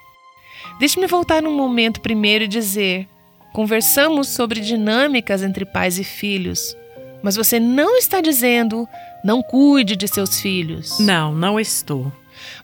Deixe-me 0.78 1.08
voltar 1.08 1.44
um 1.44 1.56
momento 1.56 2.00
primeiro 2.00 2.44
e 2.44 2.48
dizer: 2.48 3.08
conversamos 3.52 4.28
sobre 4.28 4.60
dinâmicas 4.60 5.42
entre 5.42 5.64
pais 5.64 5.98
e 5.98 6.04
filhos, 6.04 6.76
mas 7.24 7.34
você 7.34 7.58
não 7.58 7.96
está 7.96 8.20
dizendo 8.20 8.88
não 9.24 9.42
cuide 9.42 9.96
de 9.96 10.06
seus 10.06 10.38
filhos. 10.40 10.98
Não, 11.00 11.34
não 11.34 11.58
estou. 11.58 12.12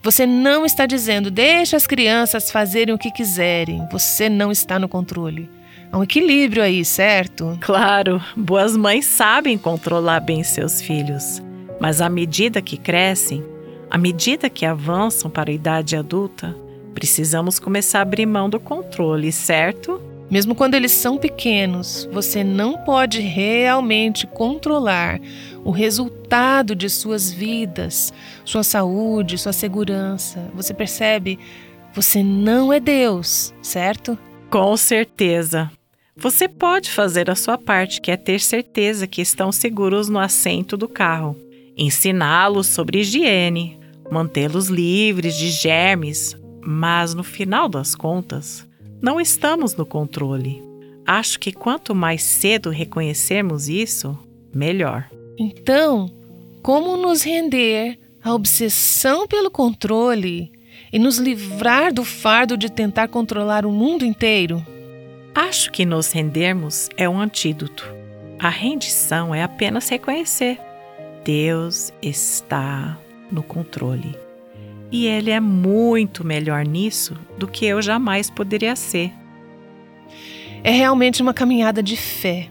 Você 0.02 0.26
não 0.26 0.64
está 0.64 0.86
dizendo 0.86 1.30
deixe 1.30 1.76
as 1.76 1.86
crianças 1.86 2.50
fazerem 2.50 2.94
o 2.94 2.98
que 2.98 3.10
quiserem. 3.10 3.86
Você 3.90 4.28
não 4.28 4.50
está 4.50 4.78
no 4.78 4.88
controle. 4.88 5.50
Há 5.92 5.98
um 5.98 6.04
equilíbrio 6.04 6.62
aí, 6.62 6.84
certo? 6.84 7.58
Claro, 7.60 8.22
boas 8.36 8.76
mães 8.76 9.06
sabem 9.06 9.58
controlar 9.58 10.20
bem 10.20 10.42
seus 10.44 10.80
filhos. 10.80 11.42
Mas 11.80 12.00
à 12.00 12.08
medida 12.08 12.62
que 12.62 12.76
crescem, 12.76 13.44
à 13.90 13.98
medida 13.98 14.48
que 14.48 14.64
avançam 14.64 15.30
para 15.30 15.50
a 15.50 15.54
idade 15.54 15.96
adulta, 15.96 16.54
Precisamos 16.94 17.58
começar 17.58 18.00
a 18.00 18.02
abrir 18.02 18.26
mão 18.26 18.48
do 18.50 18.58
controle, 18.58 19.30
certo? 19.32 20.00
Mesmo 20.30 20.54
quando 20.54 20.74
eles 20.74 20.92
são 20.92 21.16
pequenos, 21.16 22.08
você 22.12 22.44
não 22.44 22.76
pode 22.78 23.20
realmente 23.20 24.26
controlar 24.26 25.20
o 25.64 25.70
resultado 25.70 26.74
de 26.74 26.88
suas 26.88 27.30
vidas, 27.30 28.12
sua 28.44 28.62
saúde, 28.62 29.38
sua 29.38 29.52
segurança. 29.52 30.50
Você 30.54 30.72
percebe? 30.72 31.38
Você 31.94 32.22
não 32.22 32.72
é 32.72 32.80
Deus, 32.80 33.52
certo? 33.62 34.18
Com 34.48 34.76
certeza. 34.76 35.70
Você 36.16 36.48
pode 36.48 36.90
fazer 36.90 37.30
a 37.30 37.34
sua 37.34 37.56
parte, 37.56 38.00
que 38.00 38.10
é 38.10 38.16
ter 38.16 38.40
certeza 38.40 39.06
que 39.06 39.22
estão 39.22 39.50
seguros 39.50 40.08
no 40.08 40.18
assento 40.18 40.76
do 40.76 40.88
carro, 40.88 41.36
ensiná-los 41.76 42.66
sobre 42.66 43.00
higiene, 43.00 43.78
mantê-los 44.10 44.68
livres 44.68 45.34
de 45.34 45.50
germes, 45.50 46.36
mas 46.60 47.14
no 47.14 47.22
final 47.22 47.68
das 47.68 47.94
contas, 47.94 48.68
não 49.00 49.20
estamos 49.20 49.74
no 49.74 49.86
controle. 49.86 50.62
Acho 51.06 51.40
que 51.40 51.52
quanto 51.52 51.94
mais 51.94 52.22
cedo 52.22 52.70
reconhecermos 52.70 53.68
isso, 53.68 54.18
melhor. 54.54 55.08
Então, 55.42 56.10
como 56.62 56.98
nos 56.98 57.22
render 57.22 57.98
à 58.22 58.34
obsessão 58.34 59.26
pelo 59.26 59.50
controle 59.50 60.52
e 60.92 60.98
nos 60.98 61.16
livrar 61.16 61.94
do 61.94 62.04
fardo 62.04 62.58
de 62.58 62.70
tentar 62.70 63.08
controlar 63.08 63.64
o 63.64 63.72
mundo 63.72 64.04
inteiro? 64.04 64.62
Acho 65.34 65.72
que 65.72 65.86
nos 65.86 66.12
rendermos 66.12 66.90
é 66.94 67.08
um 67.08 67.18
antídoto. 67.18 67.90
A 68.38 68.50
rendição 68.50 69.34
é 69.34 69.42
apenas 69.42 69.88
reconhecer: 69.88 70.60
Deus 71.24 71.90
está 72.02 72.98
no 73.32 73.42
controle. 73.42 74.14
E 74.92 75.06
ele 75.06 75.30
é 75.30 75.40
muito 75.40 76.22
melhor 76.22 76.66
nisso 76.66 77.16
do 77.38 77.48
que 77.48 77.64
eu 77.64 77.80
jamais 77.80 78.28
poderia 78.28 78.76
ser. 78.76 79.10
É 80.62 80.70
realmente 80.70 81.22
uma 81.22 81.32
caminhada 81.32 81.82
de 81.82 81.96
fé. 81.96 82.50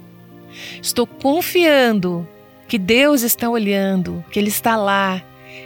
Estou 0.81 1.05
confiando 1.05 2.27
que 2.69 2.77
Deus 2.77 3.21
está 3.21 3.49
olhando, 3.49 4.23
que 4.31 4.39
Ele 4.39 4.47
está 4.47 4.77
lá, 4.77 5.21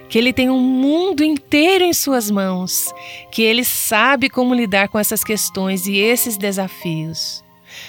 que 0.10 0.18
Ele 0.18 0.34
tem 0.34 0.50
um 0.50 0.60
mundo 0.60 1.24
inteiro 1.24 1.84
em 1.84 1.94
Suas 1.94 2.32
mãos, 2.32 2.92
que 3.32 3.44
Ele 3.44 3.64
sabe 3.64 4.30
como 4.30 4.56
lidar 4.56 4.88
com 4.88 4.98
essas 4.98 5.24
questões 5.24 5.86
e 5.86 5.98
esses 5.98 6.38
desafios. 6.38 7.44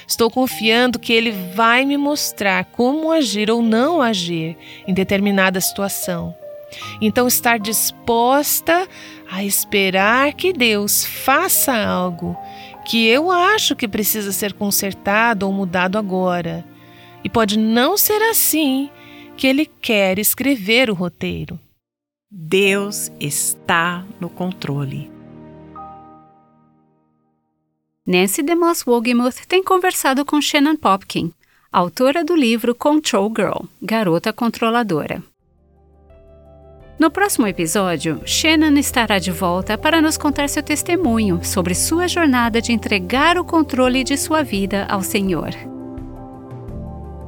Estou 0.07 0.31
confiando 0.31 0.98
que 0.98 1.12
Ele 1.12 1.31
vai 1.31 1.85
me 1.87 1.96
mostrar 1.96 2.64
como 2.66 3.11
agir 3.11 3.50
ou 3.50 3.62
não 3.62 4.03
agir 4.03 4.57
em 4.87 4.92
determinada 4.92 5.61
situação 5.61 6.35
então, 7.00 7.27
estar 7.27 7.59
disposta 7.59 8.88
a 9.31 9.44
esperar 9.44 10.33
que 10.33 10.53
Deus 10.53 11.05
faça 11.05 11.74
algo 11.74 12.37
que 12.85 13.07
eu 13.07 13.31
acho 13.31 13.74
que 13.74 13.88
precisa 13.88 14.31
ser 14.33 14.53
consertado 14.53 15.46
ou 15.46 15.53
mudado 15.53 15.96
agora. 15.96 16.64
E 17.22 17.29
pode 17.29 17.59
não 17.59 17.96
ser 17.96 18.22
assim 18.22 18.90
que 19.37 19.47
Ele 19.47 19.66
quer 19.66 20.18
escrever 20.18 20.90
o 20.90 20.94
roteiro. 20.94 21.59
Deus 22.31 23.12
está 23.20 24.05
no 24.20 24.29
controle. 24.29 25.11
Nancy 28.07 28.42
DeMoss 28.42 28.87
Wogemuth 28.87 29.47
tem 29.49 29.62
conversado 29.62 30.25
com 30.25 30.40
Shannon 30.40 30.77
Popkin, 30.77 31.33
autora 31.73 32.23
do 32.23 32.37
livro 32.37 32.75
Control 32.75 33.33
Girl 33.35 33.64
Garota 33.81 34.33
Controladora. 34.33 35.23
No 36.99 37.11
próximo 37.11 37.47
episódio, 37.47 38.20
Shannon 38.25 38.79
estará 38.79 39.18
de 39.18 39.31
volta 39.31 39.77
para 39.77 40.01
nos 40.01 40.16
contar 40.16 40.49
seu 40.49 40.62
testemunho 40.62 41.42
sobre 41.42 41.75
sua 41.75 42.07
jornada 42.07 42.61
de 42.61 42.73
entregar 42.73 43.37
o 43.37 43.44
controle 43.44 44.05
de 44.05 44.16
sua 44.16 44.42
vida 44.42 44.87
ao 44.88 45.03
Senhor. 45.03 45.74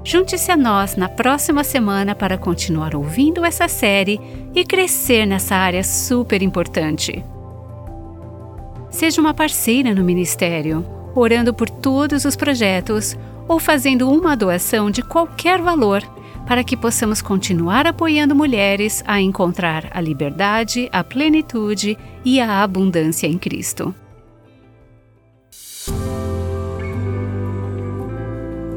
Junte-se 0.07 0.53
a 0.53 0.57
nós 0.57 0.95
na 0.95 1.09
próxima 1.09 1.65
semana 1.65 2.15
para 2.15 2.39
continuar 2.39 2.95
ouvindo 2.95 3.45
essa 3.45 3.67
série 3.67 4.21
e 4.55 4.65
crescer 4.65 5.27
nessa 5.27 5.57
área 5.57 5.83
super 5.83 6.43
importante. 6.43 7.25
Seja 8.89 9.21
uma 9.21 9.35
parceira 9.35 9.93
no 9.93 10.05
ministério, 10.05 10.87
orando 11.13 11.53
por 11.53 11.69
todos 11.69 12.25
os 12.25 12.37
projetos 12.37 13.17
ou 13.49 13.59
fazendo 13.59 14.09
uma 14.09 14.37
doação 14.37 14.93
de 14.93 15.03
qualquer 15.03 15.61
valor 15.61 16.05
para 16.47 16.63
que 16.63 16.77
possamos 16.77 17.21
continuar 17.21 17.85
apoiando 17.85 18.33
mulheres 18.33 19.03
a 19.09 19.21
encontrar 19.21 19.89
a 19.91 20.01
liberdade, 20.01 20.89
a 20.93 21.03
plenitude 21.03 21.99
e 22.25 22.39
a 22.39 22.63
abundância 22.63 23.27
em 23.27 23.37
Cristo. 23.37 23.93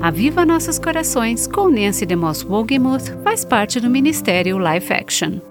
Aviva 0.02 0.46
Nossos 0.46 0.80
Corações 0.80 1.46
com 1.46 1.70
Nancy 1.70 2.06
DeMoss 2.06 2.46
Wogemuth 2.46 3.22
faz 3.22 3.44
parte 3.44 3.82
do 3.82 3.90
Ministério 3.90 4.58
Life 4.58 4.94
Action. 4.94 5.42